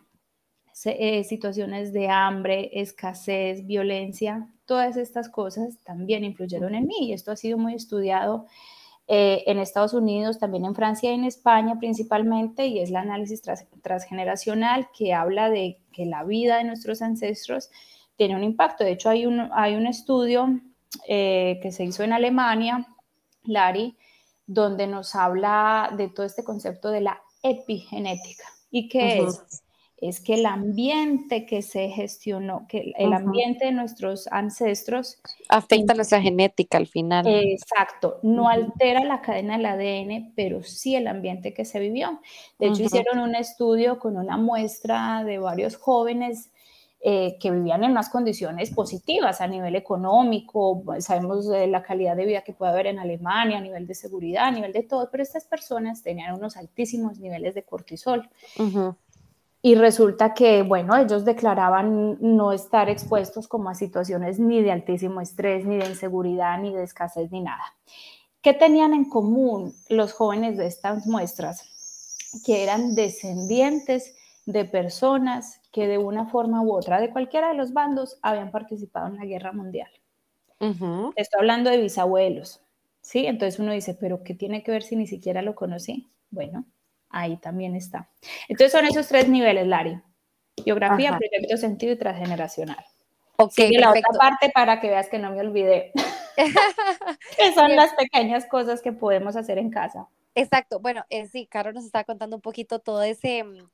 [0.85, 7.31] eh, situaciones de hambre, escasez, violencia, todas estas cosas también influyeron en mí y esto
[7.31, 8.47] ha sido muy estudiado
[9.07, 13.41] eh, en Estados Unidos, también en Francia y en España principalmente, y es el análisis
[13.81, 17.69] transgeneracional que habla de que la vida de nuestros ancestros
[18.15, 18.83] tiene un impacto.
[18.83, 20.61] De hecho, hay un, hay un estudio
[21.07, 22.87] eh, que se hizo en Alemania,
[23.43, 23.95] Lari,
[24.45, 28.45] donde nos habla de todo este concepto de la epigenética.
[28.69, 29.63] ¿Y qué es?
[29.97, 35.21] Es que el ambiente que se gestionó, que el ambiente de nuestros ancestros...
[35.47, 37.27] Afecta nuestra genética al final.
[37.27, 42.19] Exacto, no altera la cadena del ADN, pero sí el ambiente que se vivió.
[42.57, 46.49] De hecho, hicieron un estudio con una muestra de varios jóvenes
[47.03, 52.25] eh, que vivían en unas condiciones positivas a nivel económico, sabemos de la calidad de
[52.25, 55.23] vida que puede haber en Alemania, a nivel de seguridad, a nivel de todo, pero
[55.23, 58.29] estas personas tenían unos altísimos niveles de cortisol.
[59.63, 65.21] Y resulta que, bueno, ellos declaraban no estar expuestos como a situaciones ni de altísimo
[65.21, 67.63] estrés, ni de inseguridad, ni de escasez, ni nada.
[68.43, 71.63] ¿Qué tenían en común los jóvenes de estas muestras?
[72.45, 74.15] Que eran descendientes
[74.45, 79.07] de personas que de una forma u otra, de cualquiera de los bandos, habían participado
[79.07, 79.89] en la guerra mundial.
[81.15, 82.61] Estoy hablando de bisabuelos,
[83.01, 83.25] ¿sí?
[83.25, 86.11] Entonces uno dice, pero ¿qué tiene que ver si ni siquiera lo conocí?
[86.29, 86.65] Bueno,
[87.09, 88.09] ahí también está.
[88.47, 89.99] Entonces son esos tres niveles, Lari.
[90.63, 92.85] Biografía, proyecto sentido y transgeneracional.
[93.37, 95.91] Ok, Sigue la otra parte para que veas que no me olvidé.
[97.37, 100.07] que son las pequeñas cosas que podemos hacer en casa.
[100.35, 100.79] Exacto.
[100.79, 103.69] Bueno, eh, sí, Caro nos está contando un poquito todo ese mm,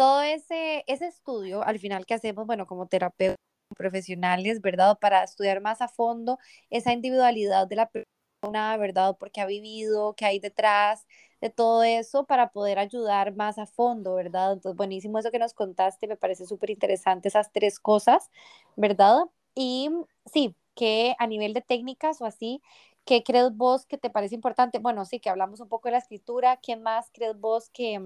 [0.00, 3.36] todo ese, ese estudio al final que hacemos, bueno, como terapeutas
[3.76, 4.98] profesionales, ¿verdad?
[4.98, 6.38] Para estudiar más a fondo
[6.70, 9.18] esa individualidad de la persona, ¿verdad?
[9.20, 11.06] Porque ha vivido, qué hay detrás
[11.42, 14.54] de todo eso para poder ayudar más a fondo, ¿verdad?
[14.54, 18.30] Entonces, buenísimo eso que nos contaste, me parece súper interesante esas tres cosas,
[18.76, 19.24] ¿verdad?
[19.54, 19.90] Y
[20.32, 22.62] sí, que a nivel de técnicas o así,
[23.04, 24.78] ¿qué crees vos que te parece importante?
[24.78, 28.00] Bueno, sí, que hablamos un poco de la escritura, ¿qué más crees vos que,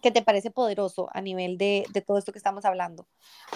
[0.00, 3.06] ¿Qué te parece poderoso a nivel de, todo esto que estamos hablando?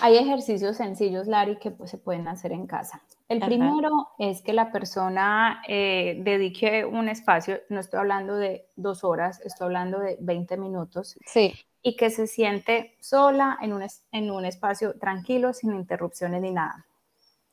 [0.01, 3.03] Hay ejercicios sencillos, Lari, que pues, se pueden hacer en casa.
[3.28, 9.03] El primero es que la persona eh, dedique un espacio, no estoy hablando de dos
[9.03, 11.18] horas, estoy hablando de 20 minutos.
[11.26, 11.55] Sí.
[11.82, 16.87] Y que se siente sola en un, en un espacio tranquilo, sin interrupciones ni nada.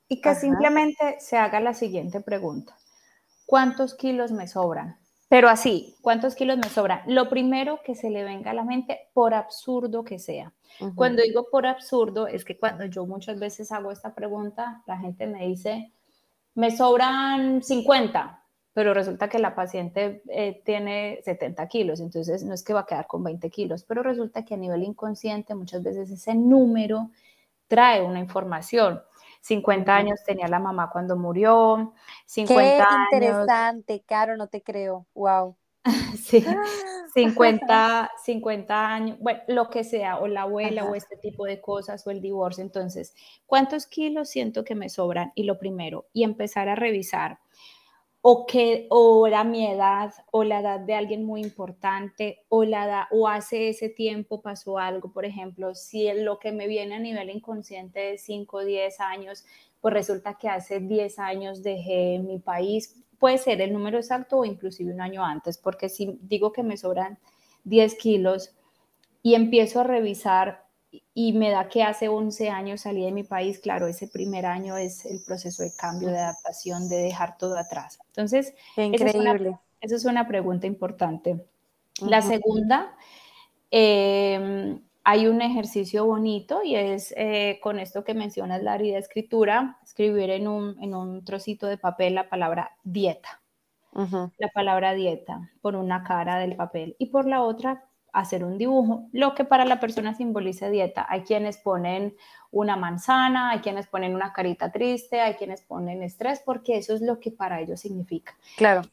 [0.08, 2.78] Y que simplemente se haga la siguiente pregunta.
[3.46, 4.98] ¿Cuántos kilos me sobran?
[5.34, 7.02] Pero así, ¿cuántos kilos me sobran?
[7.08, 10.54] Lo primero que se le venga a la mente, por absurdo que sea.
[10.94, 15.26] Cuando digo por absurdo, es que cuando yo muchas veces hago esta pregunta, la gente
[15.26, 15.92] me dice,
[16.54, 22.62] me sobran 50, pero resulta que la paciente eh, tiene 70 kilos, entonces no es
[22.62, 26.12] que va a quedar con 20 kilos, pero resulta que a nivel inconsciente muchas veces
[26.12, 27.10] ese número
[27.68, 29.02] trae una información.
[29.44, 31.94] 50 años tenía la mamá cuando murió,
[32.26, 35.58] 50 Qué interesante, Caro, no te creo, wow.
[36.18, 36.46] sí,
[37.14, 42.08] 50, 50 años, bueno, lo que sea, o la abuela o este tipo de cosas,
[42.08, 42.64] o el divorcio.
[42.64, 43.14] Entonces,
[43.46, 45.34] ¿cuántos kilos siento que me sobran?
[45.36, 47.40] Y lo primero, y empezar a revisar
[48.26, 52.86] o que o era mi edad o la edad de alguien muy importante o la
[52.86, 57.00] edad, o hace ese tiempo pasó algo, por ejemplo, si lo que me viene a
[57.00, 59.44] nivel inconsciente de 5 o 10 años,
[59.82, 64.46] pues resulta que hace 10 años dejé mi país, puede ser el número exacto o
[64.46, 67.20] inclusive un año antes, porque si digo que me sobran
[67.66, 68.56] 10 kilos
[69.22, 70.63] y empiezo a revisar
[71.14, 74.78] y me da que hace 11 años salí de mi país, claro, ese primer año
[74.78, 78.00] es el proceso de cambio, de adaptación, de dejar todo atrás.
[78.08, 79.58] Entonces, increíble.
[79.82, 81.46] Esa es, una, pregunta importante.
[82.02, 82.96] La segunda,
[83.70, 89.78] em, hay un ejercicio bonito y es eh, con esto que mencionas, Larry, de escritura,
[89.84, 93.42] escribir en un, en un trocito de papel la palabra dieta.
[94.40, 99.08] La palabra dieta por una cara del papel y por la otra hacer un dibujo,
[99.12, 101.06] lo que para la persona simboliza dieta.
[101.10, 102.16] Hay quienes ponen
[102.52, 107.02] una manzana, hay quienes ponen una carita triste, hay quienes ponen estrés, porque eso es
[107.02, 108.38] lo que para ellos significa.
[108.56, 108.84] Claro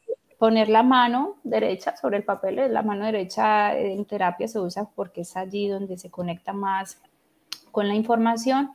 [0.41, 2.73] poner la mano derecha sobre el papel.
[2.73, 6.99] La mano derecha en terapia se usa porque es allí donde se conecta más
[7.69, 8.71] con la información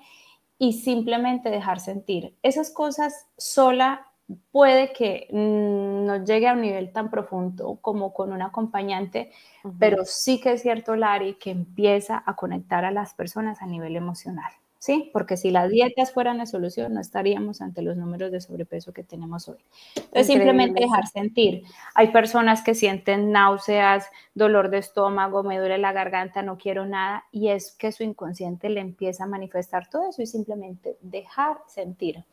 [0.59, 2.37] y simplemente dejar sentir.
[2.45, 4.07] Esas cosas sola
[4.51, 9.31] puede que mm, no llegue a un nivel tan profundo como con un acompañante,
[9.79, 13.97] pero sí que es cierto, Lari, que empieza a conectar a las personas a nivel
[13.97, 14.53] emocional.
[14.87, 15.11] ¿Sí?
[15.13, 19.03] Porque si las dietas fueran la solución, no estaríamos ante los números de sobrepeso que
[19.03, 19.59] tenemos hoy.
[19.97, 21.65] Entonces, simplemente dejar sentir.
[21.97, 27.25] Hay personas que sienten náuseas, dolor de estómago, me duele la garganta, no quiero nada,
[27.33, 32.25] y es que su inconsciente le empieza a manifestar todo eso y simplemente dejar sentir.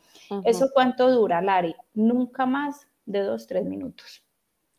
[0.46, 1.76] ¿Eso cuánto dura, Lari?
[1.96, 4.23] Nunca más de dos, tres minutos.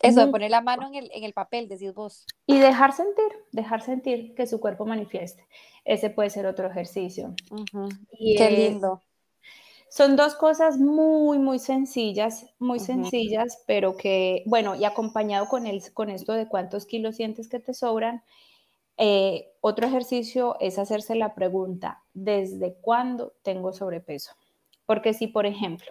[0.04, 2.26] Eso, de poner la mano en el, en el papel, decís vos.
[2.46, 5.46] Y dejar sentir, dejar sentir que su cuerpo manifieste.
[5.84, 7.34] Ese puede ser otro ejercicio.
[8.18, 9.02] Qué lindo.
[9.88, 15.80] Son dos cosas muy, muy sencillas, muy sencillas, pero que, bueno, y acompañado con, el,
[15.92, 18.24] con esto de cuántos kilos sientes que te sobran,
[18.96, 24.32] eh, otro ejercicio es hacerse la pregunta, ¿desde cuándo tengo sobrepeso?
[24.84, 25.86] Porque si, por ejemplo,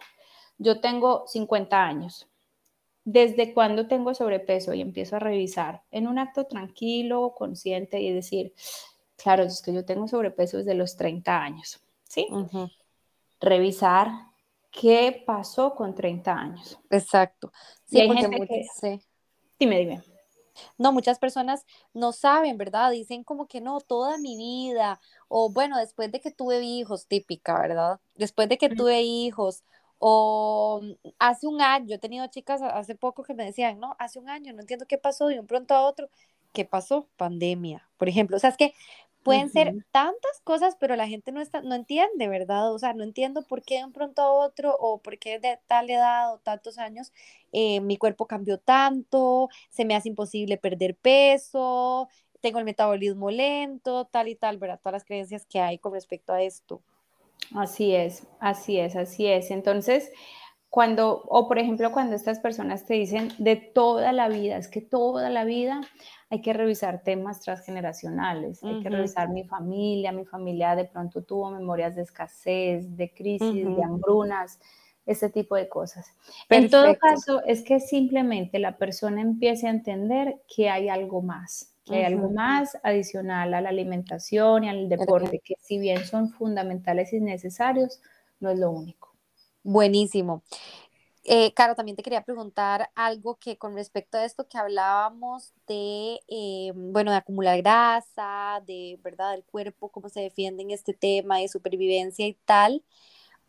[0.58, 2.28] yo tengo 50 años,
[3.06, 8.54] desde cuándo tengo sobrepeso y empiezo a revisar en un acto tranquilo, consciente y decir,
[9.18, 12.28] claro, es que yo tengo sobrepeso desde los 30 años, ¿sí?
[13.40, 14.10] Revisar
[14.72, 16.80] qué pasó con 30 años.
[16.90, 17.52] Exacto.
[17.86, 19.02] Sí, porque sí.
[19.60, 20.02] Dime, dime.
[20.78, 22.92] No, muchas personas no saben, ¿verdad?
[22.92, 27.60] Dicen como que no, toda mi vida, o bueno, después de que tuve hijos, típica,
[27.60, 28.00] ¿verdad?
[28.16, 29.64] Después de que tuve hijos,
[30.06, 30.82] o
[31.18, 34.28] hace un año, yo he tenido chicas hace poco que me decían, no, hace un
[34.28, 36.10] año, no entiendo qué pasó de un pronto a otro.
[36.52, 37.08] ¿Qué pasó?
[37.16, 38.36] Pandemia, por ejemplo.
[38.36, 38.74] O sea, es que
[39.24, 42.74] pueden ser tantas cosas, pero la gente no, está, no entiende, ¿verdad?
[42.74, 45.58] O sea, no entiendo por qué de un pronto a otro o por qué de
[45.68, 47.14] tal edad o tantos años
[47.54, 52.10] eh, mi cuerpo cambió tanto, se me hace imposible perder peso,
[52.42, 54.82] tengo el metabolismo lento, tal y tal, ¿verdad?
[54.84, 56.84] Todas las creencias que hay con respecto a esto.
[57.56, 59.52] Así es, así es, así es.
[59.52, 60.12] Entonces,
[60.70, 64.82] cuando, o por ejemplo, cuando estas personas te dicen de toda la vida, es que
[64.82, 65.82] toda la vida
[66.32, 71.52] hay que revisar temas transgeneracionales, hay que revisar mi familia, mi familia de pronto tuvo
[71.52, 74.60] memorias de escasez, de crisis, de hambrunas,
[75.06, 76.08] ese tipo de cosas.
[76.50, 81.73] En todo caso, es que simplemente la persona empiece a entender que hay algo más
[81.86, 86.30] que hay algo más adicional a la alimentación y al deporte, que si bien son
[86.30, 88.02] fundamentales y necesarios,
[88.40, 89.14] no es lo único.
[89.64, 90.44] Buenísimo.
[91.26, 96.20] Eh, Caro, también te quería preguntar algo que con respecto a esto que hablábamos de,
[96.28, 101.38] eh, bueno, de acumular grasa, de, ¿verdad?, del cuerpo, cómo se defiende en este tema
[101.38, 102.84] de supervivencia y tal.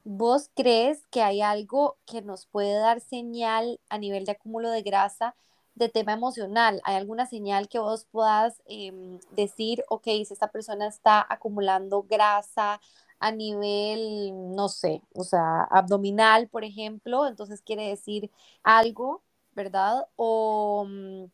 [0.05, 4.82] ¿Vos crees que hay algo que nos puede dar señal a nivel de acúmulo de
[4.82, 5.35] grasa
[5.75, 6.81] de tema emocional?
[6.85, 12.81] ¿Hay alguna señal que vos puedas em, decir, ok, si esta persona está acumulando grasa
[13.18, 18.31] a nivel, no sé, o sea, abdominal, por ejemplo, entonces quiere decir
[18.62, 19.22] algo,
[19.53, 20.07] ¿verdad?
[20.16, 21.25] O, mm,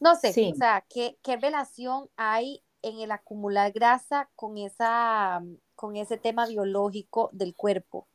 [0.00, 5.42] no sé, o sea, ¿qué, ¿qué relación hay en el acumular grasa con, esa,
[5.74, 8.06] con ese tema biológico del cuerpo?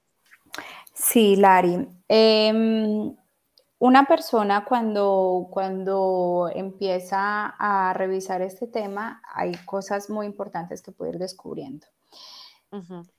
[0.93, 1.87] Sí, Lari.
[2.07, 3.15] Em,
[3.79, 11.11] una persona cuando, cuando empieza a revisar este tema, hay cosas muy importantes que puede
[11.13, 11.87] ir descubriendo.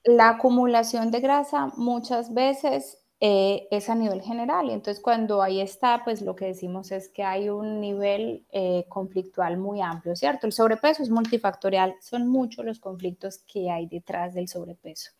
[0.04, 5.61] La acumulación de grasa muchas veces eh, es a nivel general y entonces cuando ahí
[5.61, 10.46] está, pues lo que decimos es que hay un nivel eh, conflictual muy amplio, ¿cierto?
[10.46, 15.11] El sobrepeso es multifactorial, son muchos los conflictos que hay detrás del sobrepeso.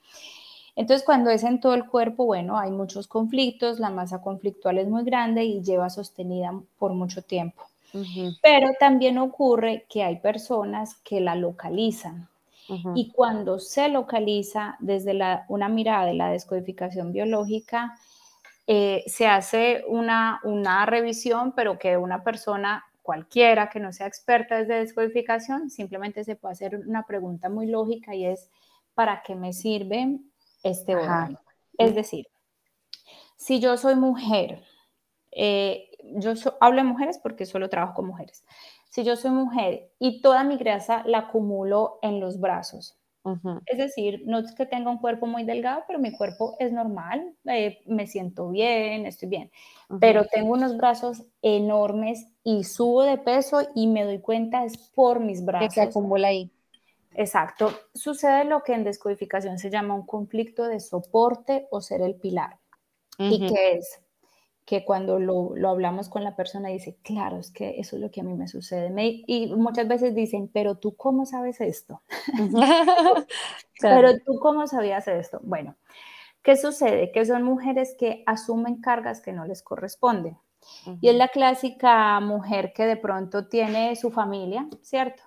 [0.81, 4.89] Entonces, cuando es en todo el cuerpo, bueno, hay muchos conflictos, la masa conflictual es
[4.89, 7.65] muy grande y lleva sostenida por mucho tiempo.
[8.41, 12.31] Pero también ocurre que hay personas que la localizan.
[12.95, 15.19] Y cuando se localiza desde
[15.49, 17.99] una mirada de la descodificación biológica,
[18.67, 24.57] eh, se hace una, una revisión, pero que una persona cualquiera que no sea experta
[24.57, 28.49] desde descodificación, simplemente se puede hacer una pregunta muy lógica y es,
[28.95, 30.21] ¿para qué me sirve
[30.63, 31.41] este órgano.
[31.79, 32.27] Es decir,
[33.37, 34.63] si yo soy mujer,
[35.33, 38.45] eh, yo hablo de mujeres porque solo trabajo con mujeres.
[38.91, 42.97] Si yo soy mujer y toda mi grasa la acumulo en los brazos,
[43.67, 47.35] es decir, no es que tenga un cuerpo muy delgado, pero mi cuerpo es normal,
[47.45, 49.51] eh, me siento bien, estoy bien,
[50.01, 55.21] pero tengo unos brazos enormes y subo de peso y me doy cuenta es por
[55.21, 55.69] mis brazos.
[55.69, 56.51] Que se acumula ahí.
[57.15, 57.73] Exacto.
[57.95, 62.59] Sucede lo que en descodificación se llama un conflicto de soporte o ser el pilar.
[63.19, 64.01] ¿Y qué es?
[64.65, 68.11] Que cuando lo, lo, hablamos con la persona dice, claro, es que eso es lo
[68.11, 68.91] que a mí me sucede.
[69.27, 72.03] y muchas veces dicen, pero tú cómo sabes esto?
[73.81, 75.41] Pero tú cómo sabías esto?
[75.43, 75.77] Bueno,
[76.43, 77.11] ¿qué sucede?
[77.13, 80.39] Que son mujeres que asumen cargas que no les corresponden.
[81.01, 85.23] Y es la clásica mujer que de pronto tiene su familia, ¿cierto?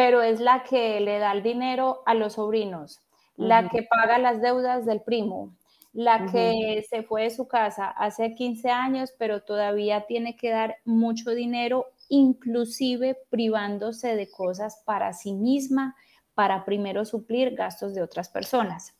[0.00, 3.00] Pero es la que le da el dinero a los sobrinos,
[3.36, 5.54] la que paga las deudas del primo,
[5.92, 10.76] la que se fue de su casa hace 15 años, pero todavía tiene que dar
[10.86, 15.94] mucho dinero, inclusive privándose de cosas para sí misma,
[16.32, 18.96] para primero suplir gastos de otras personas.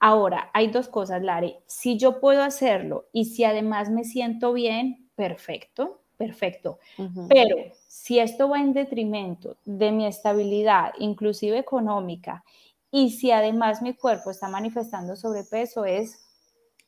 [0.00, 1.58] Ahora, hay dos cosas, Lari.
[1.68, 6.80] Si yo puedo hacerlo y si además me siento bien, perfecto, perfecto.
[7.28, 7.56] Pero
[8.00, 12.44] si esto va en detrimento de mi estabilidad, inclusive económica,
[12.92, 16.24] y si además mi cuerpo está manifestando sobrepeso, es,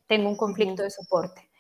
[0.07, 1.51] tengo un conflicto de soporte.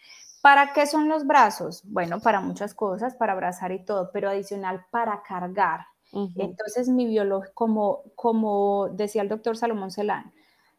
[0.40, 1.82] ¿Para qué son los brazos?
[1.84, 5.80] Bueno, para muchas cosas, para abrazar y todo, pero adicional para cargar.
[6.12, 10.32] Entonces, mi biología, como, como decía el doctor Salomón Celán,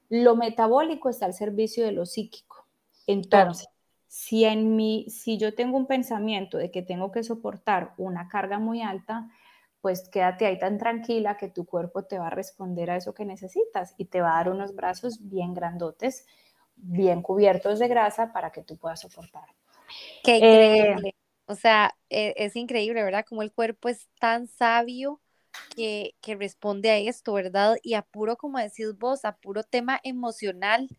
[0.07, 2.65] lo metabólico está al servicio de lo psíquico.
[3.05, 3.67] Entonces,
[4.12, 8.59] si, en mi, si yo tengo un pensamiento de que tengo que soportar una carga
[8.59, 9.32] muy alta,
[9.80, 13.24] pues quédate ahí tan tranquila que tu cuerpo te va a responder a eso que
[13.24, 16.26] necesitas y te va a dar unos brazos bien grandotes,
[16.76, 19.45] bien cubiertos de grasa para que tú puedas soportar.
[20.26, 21.16] Qué eh, increíble.
[21.45, 23.24] o sea, e, es, increíble, ¿verdad?
[23.26, 25.22] Como el cuerpo es tan sabio
[25.74, 27.78] que, que, responde a esto, ¿verdad?
[27.82, 30.89] Y a puro, como decís vos, a puro tema emocional,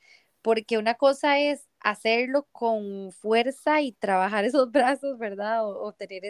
[0.42, 5.64] porque una cosa es hacerlo con fuerza y trabajar esos brazos, ¿verdad?
[5.66, 6.24] O, o tener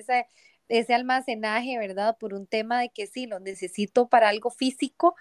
[0.68, 2.16] ese almacenaje, ¿verdad?
[2.18, 5.14] Por un tema de que sí, lo necesito para algo físico,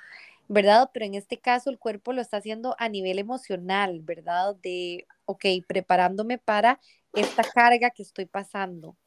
[0.50, 0.90] ¿verdad?
[0.94, 4.56] Pero en este caso el cuerpo lo está haciendo a nivel emocional, ¿verdad?
[4.64, 6.80] De, ok, preparándome para
[7.14, 8.98] esta carga que estoy pasando.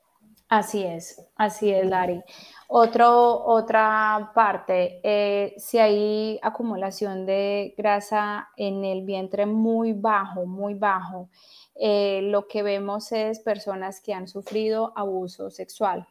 [0.55, 2.23] Así es, así es, Lari.
[2.69, 10.75] Otro, otra parte, eh, si hay acumulación de grasa en el vientre muy bajo, muy
[10.75, 11.29] bajo,
[11.75, 16.07] eh, lo que vemos es personas que han sufrido abuso sexual,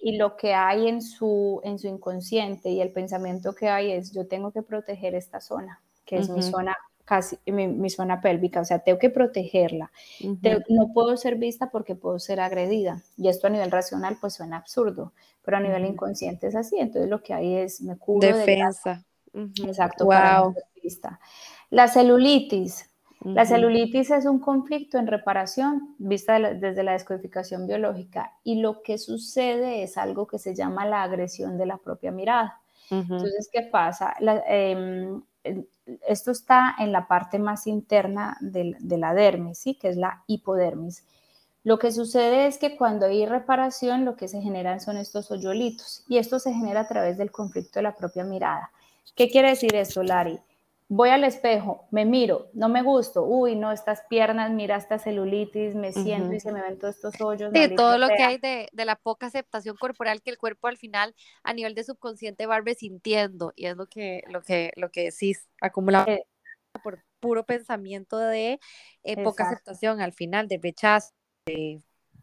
[0.00, 4.14] y lo que hay en su, en su inconsciente y el pensamiento que hay es,
[4.14, 6.74] yo tengo que proteger esta zona, que es mi zona
[7.08, 9.90] casi mi, zona pélvica, o sea, tengo que protegerla.
[10.68, 13.02] no puedo ser vista porque puedo ser agredida.
[13.16, 16.76] Y esto a nivel racional pues suena absurdo, pero a nivel inconsciente es así.
[16.78, 19.02] Entonces lo que hay es, me cubro Defensa.
[19.32, 20.54] Exacto, wow.
[20.82, 21.18] vista.
[21.70, 22.90] La celulitis,
[23.24, 28.98] la celulitis es un conflicto en reparación vista desde la descodificación biológica y lo que
[28.98, 32.60] sucede es algo que se llama la agresión de la propia mirada.
[32.90, 34.14] Entonces, ¿qué pasa?
[34.46, 35.20] Em,
[36.06, 39.74] esto está en la parte más interna de, la dermis, ¿sí?
[39.74, 41.04] que es la hipodermis.
[41.64, 46.04] Lo que sucede es que cuando hay reparación, lo que se generan son estos hoyuelitos
[46.08, 48.70] y esto se genera a través del conflicto de la propia mirada.
[49.14, 50.38] ¿Qué quiere decir esto, Lari?
[50.88, 55.74] Voy al espejo, me miro, no me gusto, uy, no, estas piernas, mira esta celulitis,
[55.74, 57.52] me siento y se me ven todos estos hoyos.
[57.54, 61.14] Sí, todo lo que hay de, la poca aceptación corporal que el cuerpo al final
[61.42, 65.46] a nivel de subconsciente va resintiendo y es lo que, lo que, lo que decís,
[65.60, 66.24] acumulado eh,
[66.82, 68.58] por puro pensamiento de
[69.02, 71.12] eh, poca aceptación al final, de rechazo.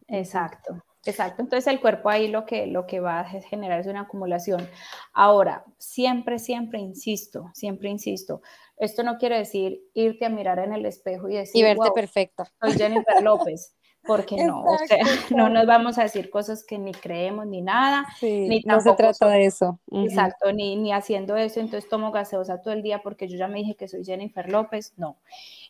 [0.08, 0.82] Exacto.
[1.06, 4.68] Exacto, entonces el cuerpo ahí lo que, lo que va a generar es una acumulación.
[5.12, 8.42] Ahora, siempre, siempre insisto, siempre insisto,
[8.76, 12.50] esto no quiere decir irte a mirar en el espejo y decir, y verte perfecta.
[12.60, 13.74] Soy Jennifer López,
[14.06, 14.98] porque no, o sea,
[15.30, 19.28] no nos vamos a decir cosas que ni creemos ni nada, ni no se trata
[19.28, 19.80] de eso.
[19.92, 23.58] Exacto, ni, ni haciendo eso, entonces tomo gaseosa todo el día porque yo ya me
[23.58, 25.16] dije que soy Jennifer López, no.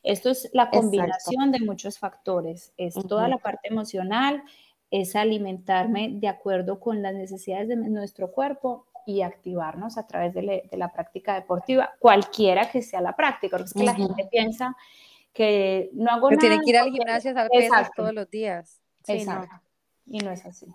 [0.02, 4.42] Esto es la combinación de muchos factores, es toda la parte emocional,
[4.90, 10.68] es alimentarme de acuerdo con las necesidades de nuestro cuerpo y activarnos a través de,
[10.72, 14.76] la práctica deportiva, cualquiera que sea la práctica, porque es que la gente piensa
[15.32, 16.40] que no hago nada.
[16.40, 18.80] Tiene que ir al gimnasio a pesas todos los días.
[19.06, 19.60] Exacto.
[20.06, 20.66] Y no es así.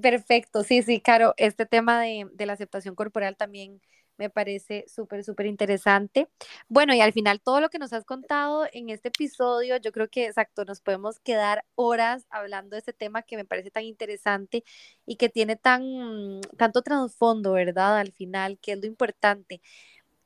[0.00, 3.80] Perfecto, sí, sí, claro, este tema de, de, la aceptación corporal también
[4.18, 6.28] Me parece súper, súper interesante.
[6.68, 10.08] Bueno, y al final todo lo que nos has contado en este episodio, yo creo
[10.08, 14.64] que exacto, nos podemos quedar horas hablando de este tema que me parece tan interesante
[15.04, 17.98] y que tiene tan, tanto trasfondo, ¿verdad?
[17.98, 19.60] Al final, que es lo importante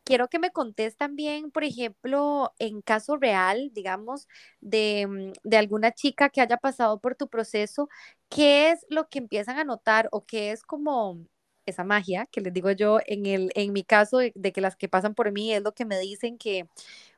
[0.05, 4.29] quiero que me contes también, por ejemplo, en caso real, digamos,
[4.61, 7.89] de, mm, de, alguna chica que haya pasado por tu proceso,
[8.29, 11.19] ¿qué es lo que empiezan a notar o qué es como
[11.67, 14.89] esa magia que les digo yo en, el, en mi caso de, que las que
[14.89, 16.69] pasan por mí es lo que me dicen que,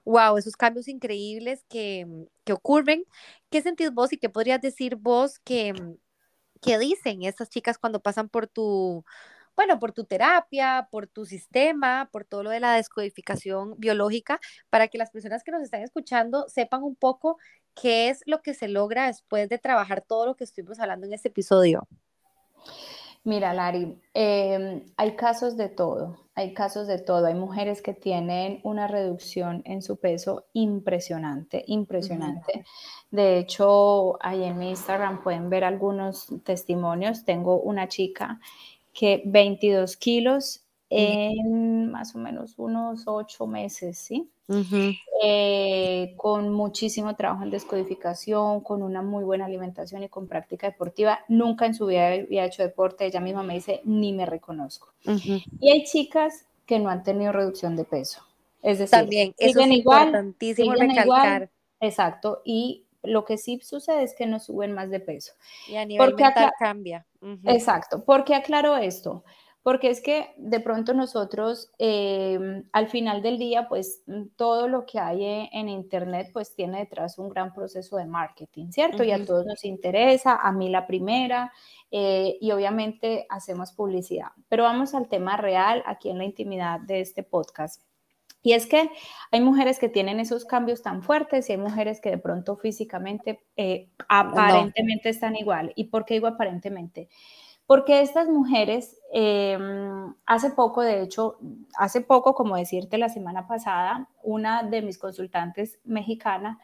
[0.04, 2.06] wow, esos cambios increíbles que,
[2.44, 3.04] que ocurren.
[3.50, 5.74] ¿Qué sentís vos y qué podrías decir vos que,
[6.60, 9.04] que dicen estas chicas cuando pasan por tu,
[9.56, 14.40] bueno, por tu terapia, por tu sistema, por todo lo de la descodificación biológica,
[14.70, 17.38] para que las personas que nos están escuchando sepan un poco
[17.74, 21.12] qué es lo que se logra después de trabajar todo lo que estuvimos hablando en
[21.12, 21.86] este episodio.
[23.24, 27.26] Mira, Lari, em, hay casos de todo, hay casos de todo.
[27.26, 32.64] Hay mujeres que tienen una reducción en su peso impresionante, impresionante.
[33.10, 37.24] De hecho, ahí en mi Instagram pueden ver algunos testimonios.
[37.24, 38.40] Tengo una chica
[38.92, 40.64] que 22 kilos
[40.94, 44.30] en más o menos unos ocho meses, ¿sí?
[45.24, 51.20] Eh, con muchísimo trabajo en descodificación, con una muy buena alimentación y con práctica deportiva.
[51.28, 54.92] Nunca en su vida había hecho deporte, ella misma me dice, ni me reconozco.
[55.60, 58.22] Y hay chicas que no han tenido reducción de peso.
[58.62, 61.50] Es decir, también eso es igual, importantísimo recalcar.
[61.80, 65.32] exacto, y lo que sí sucede es que no suben más de peso.
[65.68, 67.06] Y a nivel porque mental cambia.
[67.44, 68.04] Exacto.
[68.04, 69.24] ¿Por qué aclaro esto?
[69.62, 74.86] Porque es que de pronto nosotros em, al final del día, pues mm, todo lo
[74.86, 79.04] que hay e, en, Internet, pues tiene detrás un gran proceso de marketing, ¿cierto?
[79.04, 81.52] Y a todos nos interesa, a mí la primera,
[81.92, 84.32] eh, y obviamente hacemos publicidad.
[84.48, 87.82] Pero vamos al tema real aquí en la intimidad de este podcast.
[88.42, 88.90] Y es que
[89.30, 93.40] hay mujeres que tienen esos cambios tan fuertes y hay mujeres que de pronto físicamente
[93.56, 95.72] eh, aparentemente están igual.
[95.76, 97.08] ¿Y por qué digo aparentemente?
[97.66, 101.38] Porque estas mujeres, em, hace poco, de hecho,
[101.76, 106.58] hace poco, como decirte la semana pasada, una de mis consultantes mexicana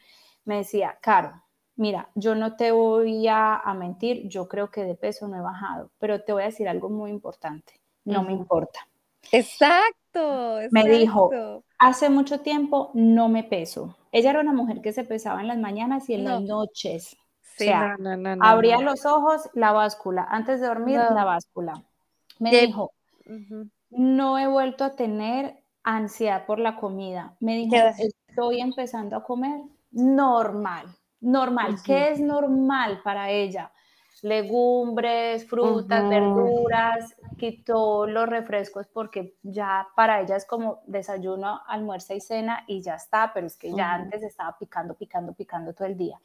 [0.45, 1.41] me decía, Caro,
[1.75, 5.91] mira, yo no te voy a, mentir, yo creo que de peso no he bajado,
[5.97, 8.79] pero te voy a decir algo muy importante, no me importa.
[9.31, 13.95] Exacto, Me dijo, hace mucho tiempo no me peso.
[14.11, 17.15] Ella era una mujer que se pesaba en las mañanas y en las noches.
[17.59, 17.97] O sea,
[18.39, 20.27] abría los ojos, la báscula.
[20.29, 21.83] Antes de dormir, la báscula.
[22.39, 22.91] Me dijo,
[23.89, 27.35] no he vuelto a tener ansiedad por la comida.
[27.39, 30.85] Me dijo, estoy empezando a comer normal,
[31.19, 31.75] normal.
[31.83, 33.71] ¿Qué es normal para ella?
[34.21, 42.21] legumbres, frutas, verduras, quitó los refrescos porque ya para ella es como desayuno, almuerzo y
[42.21, 45.97] cena y ya está, pero es que ya antes estaba picando, picando, picando todo el
[45.97, 46.19] día.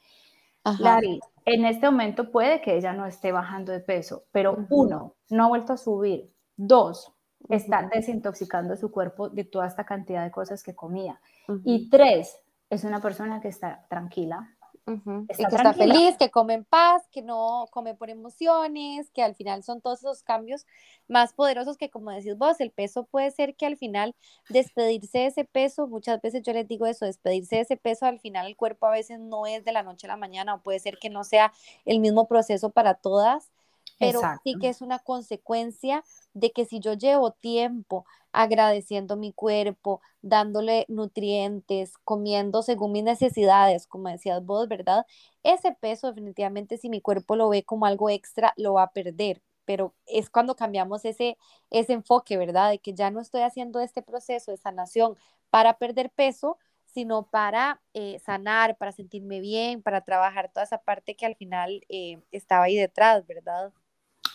[0.79, 5.45] Lari, en este momento puede que ella no esté bajando de peso, pero uno, no
[5.45, 6.31] ha vuelto a subir.
[6.57, 7.13] Dos,
[7.49, 11.19] está desintoxicando su cuerpo de toda esta cantidad de cosas que comía.
[11.63, 12.39] Y tres,
[12.69, 14.54] es una persona que está tranquila,
[14.85, 19.63] que está feliz, que come en paz, que no come por emociones, que al final
[19.63, 20.67] son todos esos cambios
[21.07, 24.15] más poderosos que como decís vos, el peso puede ser que al final
[24.49, 28.19] despedirse de ese peso, muchas veces yo les digo eso, despedirse de ese peso, al
[28.19, 30.79] final el cuerpo a veces no es de la noche a la mañana o puede
[30.79, 31.51] ser que no sea
[31.85, 33.51] el mismo proceso para todas,
[33.99, 40.01] pero sí que es una consecuencia de que si yo llevo tiempo agradeciendo mi cuerpo,
[40.21, 45.05] dándole nutrientes, comiendo según mis necesidades, como decías vos, ¿verdad?
[45.43, 49.41] Ese peso definitivamente si mi cuerpo lo ve como algo extra, lo va a perder,
[49.65, 51.37] pero es cuando cambiamos ese,
[51.69, 52.71] ese enfoque, ¿verdad?
[52.71, 55.15] De que ya no estoy haciendo este proceso de sanación
[55.49, 61.15] para perder peso, sino para eh, sanar, para sentirme bien, para trabajar toda esa parte
[61.15, 63.73] que al final eh, estaba ahí detrás, ¿verdad?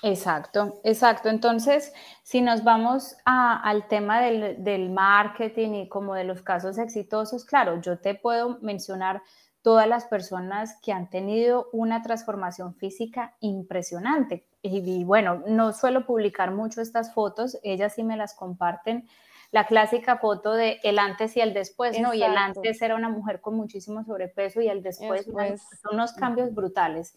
[0.02, 1.28] Exacto, exacto.
[1.28, 1.92] Entonces,
[2.22, 7.98] si nos vamos al tema del, marketing y como de los casos exitosos, claro, yo
[7.98, 9.22] te puedo mencionar
[9.62, 14.46] todas las personas que han tenido una transformación física impresionante.
[14.62, 19.06] Y, bueno, no suelo publicar mucho estas fotos, ellas sí me las comparten.
[19.52, 22.14] La clásica foto de el antes y el después, ¿no?
[22.14, 25.60] Y el antes era una mujer con muchísimo sobrepeso y el después, después.
[25.82, 27.16] son unos cambios brutales.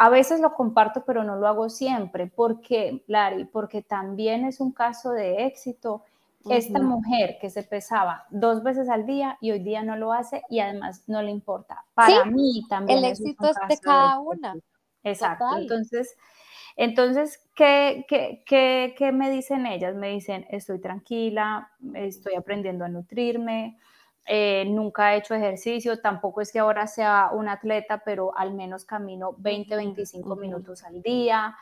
[0.00, 2.28] A veces lo comparto, pero no lo hago siempre.
[2.28, 3.46] ¿Por qué, Lari?
[3.46, 6.04] Porque también es un caso de éxito.
[6.48, 10.44] Esta mujer que se pesaba dos veces al día y hoy día no lo hace
[10.48, 11.84] y además no le importa.
[11.94, 12.98] Para mí también.
[13.00, 14.54] El éxito es de cada una.
[15.02, 15.44] Exacto.
[15.58, 16.16] Entonces,
[16.76, 19.96] Entonces, ¿qué, qué, qué, qué me dicen ellas?
[19.96, 23.78] Me dicen, estoy tranquila, estoy aprendiendo a nutrirme,
[24.30, 28.84] eh, nunca he hecho ejercicio, tampoco es que ahora sea un atleta, pero al menos
[28.84, 31.56] camino 20, 25 minutos al día.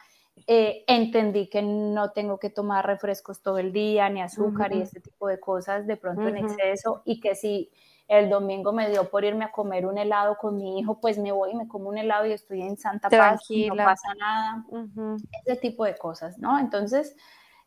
[0.49, 5.01] Eh, entendí que no tengo que tomar refrescos todo el día, ni azúcar y este
[5.01, 7.71] tipo de cosas de pronto en exceso, y que si
[8.09, 11.33] el domingo me dio por irme a comer un helado con mi hijo, pues me
[11.33, 14.65] voy y me como un helado y estoy en Santa Paz, y no pasa nada.
[15.45, 16.59] Ese tipo de cosas, ¿no?
[16.59, 17.17] Entonces,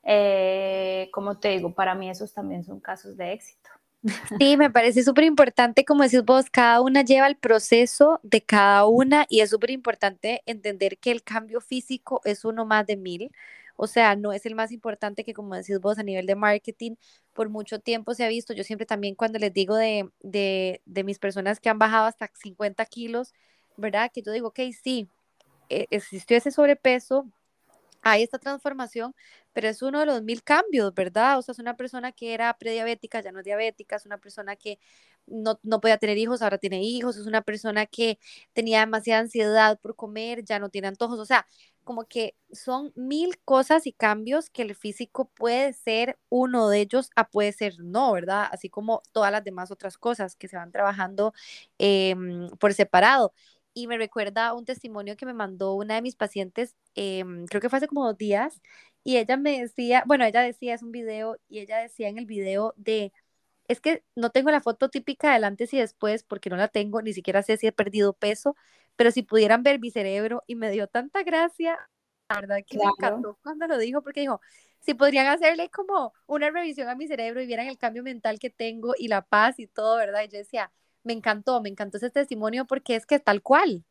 [0.03, 3.69] eh, como te digo, para mí esos también son casos de éxito.
[4.39, 8.85] Sí, me parece súper importante, como decís vos, cada una lleva el proceso de cada
[8.85, 13.31] una y es súper importante entender que el cambio físico es uno más de mil.
[13.76, 16.95] O sea, no es el más importante que, como decís vos, a nivel de marketing,
[17.34, 18.53] por mucho tiempo se ha visto.
[18.53, 22.85] Yo siempre también cuando les digo de, de, mis personas que han bajado hasta 50
[22.85, 23.34] kilos,
[23.77, 24.11] ¿verdad?
[24.13, 25.07] Que yo digo, ok, sí,
[25.69, 27.26] e, existió ese sobrepeso,
[28.01, 29.15] hay esta transformación,
[29.60, 31.38] pero es uno de los mil cambios, ¿verdad?
[31.38, 34.56] O sea, es una persona que era prediabética, ya no es diabética, es una persona
[34.56, 34.80] que
[35.27, 38.19] no, no podía tener hijos, ahora tiene hijos, es una persona que
[38.53, 41.45] tenía demasiada ansiedad por comer, ya no tiene antojos, o sea,
[41.84, 47.10] como que son mil cosas y cambios que el físico puede ser uno de ellos,
[47.18, 48.48] a puede ser no, ¿verdad?
[48.53, 51.34] Así como todas las demás otras cosas que se van trabajando
[51.80, 53.34] em, por separado
[53.73, 57.69] y me recuerda un testimonio que me mandó una de mis pacientes, em, creo que
[57.69, 58.61] fue hace como dos días,
[59.10, 62.27] y ella me decía, bueno, ella decía, es un video, y ella decía en el
[62.27, 63.11] video de,
[63.68, 67.02] es que no tengo la foto típica del antes y después porque no la tengo,
[67.02, 68.56] ni siquiera sé si he perdido peso,
[68.95, 71.90] pero si pudieran ver mi cerebro y me dio tanta gracia,
[72.30, 74.41] la verdad que me encantó cuando lo dijo, porque dijo,
[74.80, 78.52] si podrían hacerle como una revisión a mi cerebro y vieran el cambio mental que
[78.52, 80.22] tengo y la paz y todo, ¿verdad?
[80.22, 80.72] Y yo decía,
[81.03, 83.84] me encantó, me encantó ese testimonio porque es que tal cual.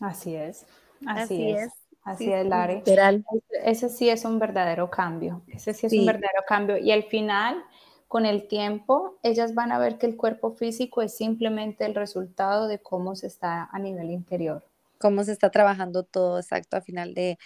[0.00, 0.66] Así es,
[1.06, 1.70] así, es.
[2.02, 2.76] Así es, Lari.
[2.76, 3.24] Literal.
[3.64, 5.42] Ese, sí es un verdadero cambio.
[5.48, 6.78] Ese sí es un verdadero cambio.
[6.78, 7.62] Y al final,
[8.08, 12.68] con el tiempo, ellas van a ver que el cuerpo físico es simplemente el resultado
[12.68, 14.64] de cómo se está a nivel interior.
[14.98, 17.38] Cómo se está trabajando todo, exacto, al final de,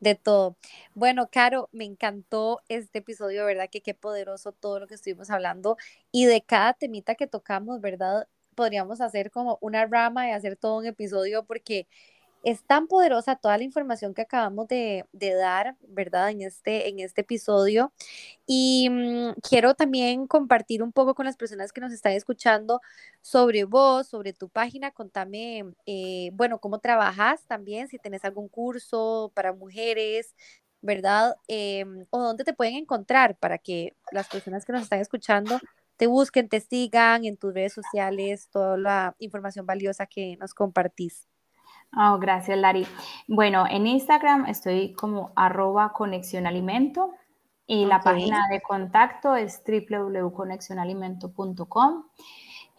[0.00, 0.56] de todo.
[0.94, 3.68] Bueno, Caro, me encantó este episodio, ¿verdad?
[3.70, 5.76] Que qué poderoso todo lo que estuvimos hablando
[6.12, 8.26] y de cada temita que tocamos, ¿verdad?
[8.60, 11.86] podríamos hacer como una rama y hacer todo un episodio porque
[12.44, 16.30] es tan poderosa toda la información que acabamos de, dar, ¿verdad?
[16.30, 17.92] En este, en este episodio.
[18.46, 22.80] Y mm, quiero también compartir un poco con las personas que nos están escuchando
[23.20, 24.90] sobre vos, sobre tu página.
[24.90, 30.34] Contame, eh, bueno, cómo trabajas también, si tenés algún curso para mujeres,
[30.82, 31.36] ¿verdad?
[31.48, 35.58] Em, o dónde te pueden encontrar para que las personas que nos están escuchando
[35.96, 41.29] te busquen, te sigan en tus redes sociales, toda la información valiosa que nos compartís.
[41.96, 42.86] Oh, gracias, Lari.
[43.26, 47.10] Bueno, en Instagram estoy como arroba conexión alimento
[47.66, 52.04] y la página de contacto es www.conexionalimento.com.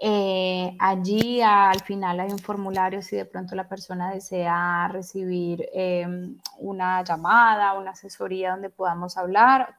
[0.03, 6.39] Eh, allí al final hay un formulario si de pronto la persona desea recibir em,
[6.57, 9.75] una llamada, una asesoría donde podamos hablar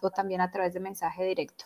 [0.00, 1.64] o también a través de mensaje directo.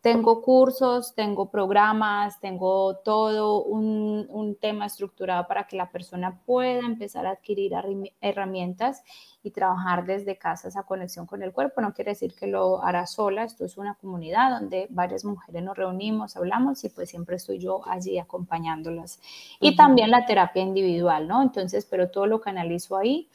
[0.00, 7.26] Tengo cursos, tengo programas, tengo todo un, tema estructurado para que la persona pueda empezar
[7.26, 7.72] a adquirir
[8.20, 9.02] herramientas
[9.42, 11.82] y trabajar desde casa esa conexión con el cuerpo.
[11.82, 15.76] No quiere decir que lo hará sola, esto es una comunidad donde varias mujeres nos
[15.76, 19.20] reunimos, hablamos y pues siempre estoy yo allí acompañándolas.
[19.60, 21.42] Y también la terapia individual, ¿no?
[21.42, 23.28] Entonces, pero todo lo canalizo ahí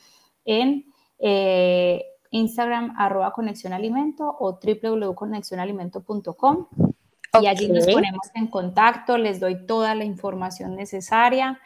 [0.45, 0.91] en...
[1.19, 2.05] Eh,
[2.35, 6.67] Instagram arroba conexión alimento o www.conexionalimento.com
[7.41, 11.59] y allí nos ponemos en contacto, les doy toda la información necesaria.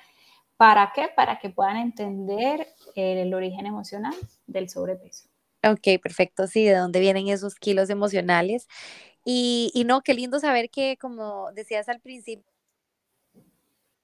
[0.58, 1.10] ¿Para qué?
[1.16, 4.14] Para que puedan entender el origen emocional
[4.48, 5.30] del sobrepeso.
[5.64, 6.48] Ok, perfecto.
[6.48, 8.68] Sí, de dónde vienen esos kilos emocionales.
[9.26, 12.49] Y, y no, qué lindo saber que, como decías al principio,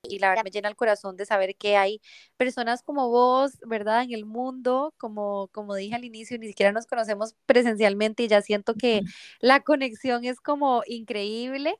[0.09, 2.01] y la verdad me llena el corazón de saber que hay
[2.37, 4.03] personas como vos, ¿verdad?
[4.03, 8.41] En el mundo, como, como dije al inicio, ni siquiera nos conocemos presencialmente y ya
[8.41, 9.01] siento que
[9.39, 11.75] la conexión es como increíble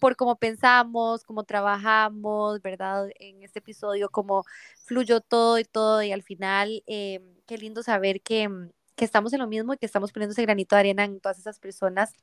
[0.00, 3.08] por cómo pensamos, cómo trabajamos, ¿verdad?
[3.18, 4.44] En este episodio, cómo
[4.84, 8.48] fluyó todo y todo y al final, eh, qué lindo saber que,
[8.96, 11.38] que estamos en lo mismo y que estamos poniendo ese granito de arena en todas
[11.38, 12.14] esas personas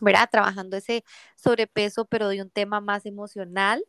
[0.00, 0.28] ¿verdad?
[0.30, 1.04] Trabajando ese
[1.36, 3.84] sobrepeso, pero de un tema más emocional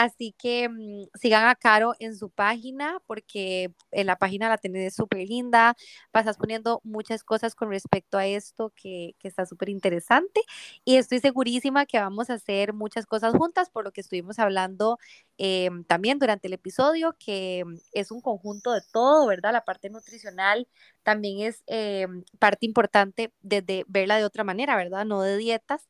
[0.00, 4.94] Así que mm, sigan a Caro en su página porque en la página la tenés
[4.94, 5.76] súper linda,
[6.10, 10.40] pasas poniendo muchas cosas con respecto a esto que, está súper interesante
[10.86, 14.96] y estoy segurísima que vamos a hacer muchas cosas juntas por lo que estuvimos hablando
[15.36, 19.52] eh, también durante el episodio, que es un conjunto de todo, ¿verdad?
[19.52, 20.66] La parte nutricional
[21.02, 22.06] también es eh,
[22.38, 25.04] parte importante desde verla de otra manera, ¿verdad?
[25.04, 25.86] No de dietas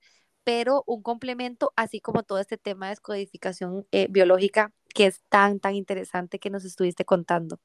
[0.52, 5.60] pero un complemento, así como todo este tema de descodificación eh, biológica que es tan,
[5.60, 7.60] tan interesante que nos estuviste contando.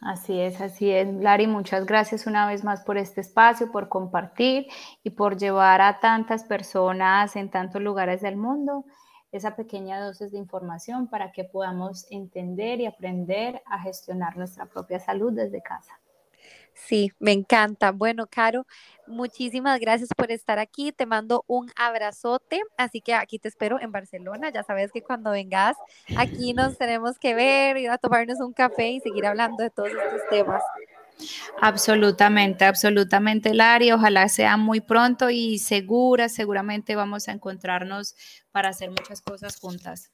[0.00, 1.06] Así es, así es.
[1.06, 4.66] Lari, muchas gracias una vez más por este espacio, por compartir
[5.04, 8.84] y por llevar a tantas personas en tantos lugares del mundo
[9.30, 14.98] esa pequeña dosis de información para que podamos entender y aprender a gestionar nuestra propia
[14.98, 16.01] salud desde casa.
[16.74, 17.92] Sí, me encanta.
[17.92, 18.66] Bueno, Caro,
[19.06, 20.92] muchísimas gracias por estar aquí.
[20.92, 22.62] Te mando un abrazote.
[22.76, 24.50] Así que aquí te espero en Barcelona.
[24.50, 25.76] Ya sabes que cuando vengas
[26.16, 29.90] aquí nos tenemos que ver, ir a tomarnos un café y seguir hablando de todos
[29.90, 30.62] estos temas.
[31.60, 33.92] Absolutamente, absolutamente, Lari.
[33.92, 38.16] Ojalá sea muy pronto y segura, seguramente vamos a encontrarnos
[38.50, 40.10] para hacer muchas cosas juntas.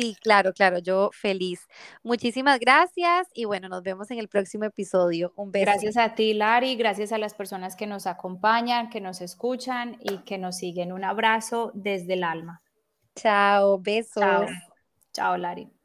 [0.00, 1.68] Sí, claro, claro, yo feliz.
[2.02, 5.32] Muchísimas gracias y bueno, nos vemos en el próximo episodio.
[5.36, 5.66] Un beso.
[5.66, 10.18] Gracias a ti, Lari, gracias a las personas que nos acompañan, que nos escuchan y
[10.18, 10.92] que nos siguen.
[10.92, 12.62] Un abrazo desde el alma.
[13.14, 14.22] Chao, besos.
[14.22, 14.46] Chao,
[15.12, 15.79] Chao Lari.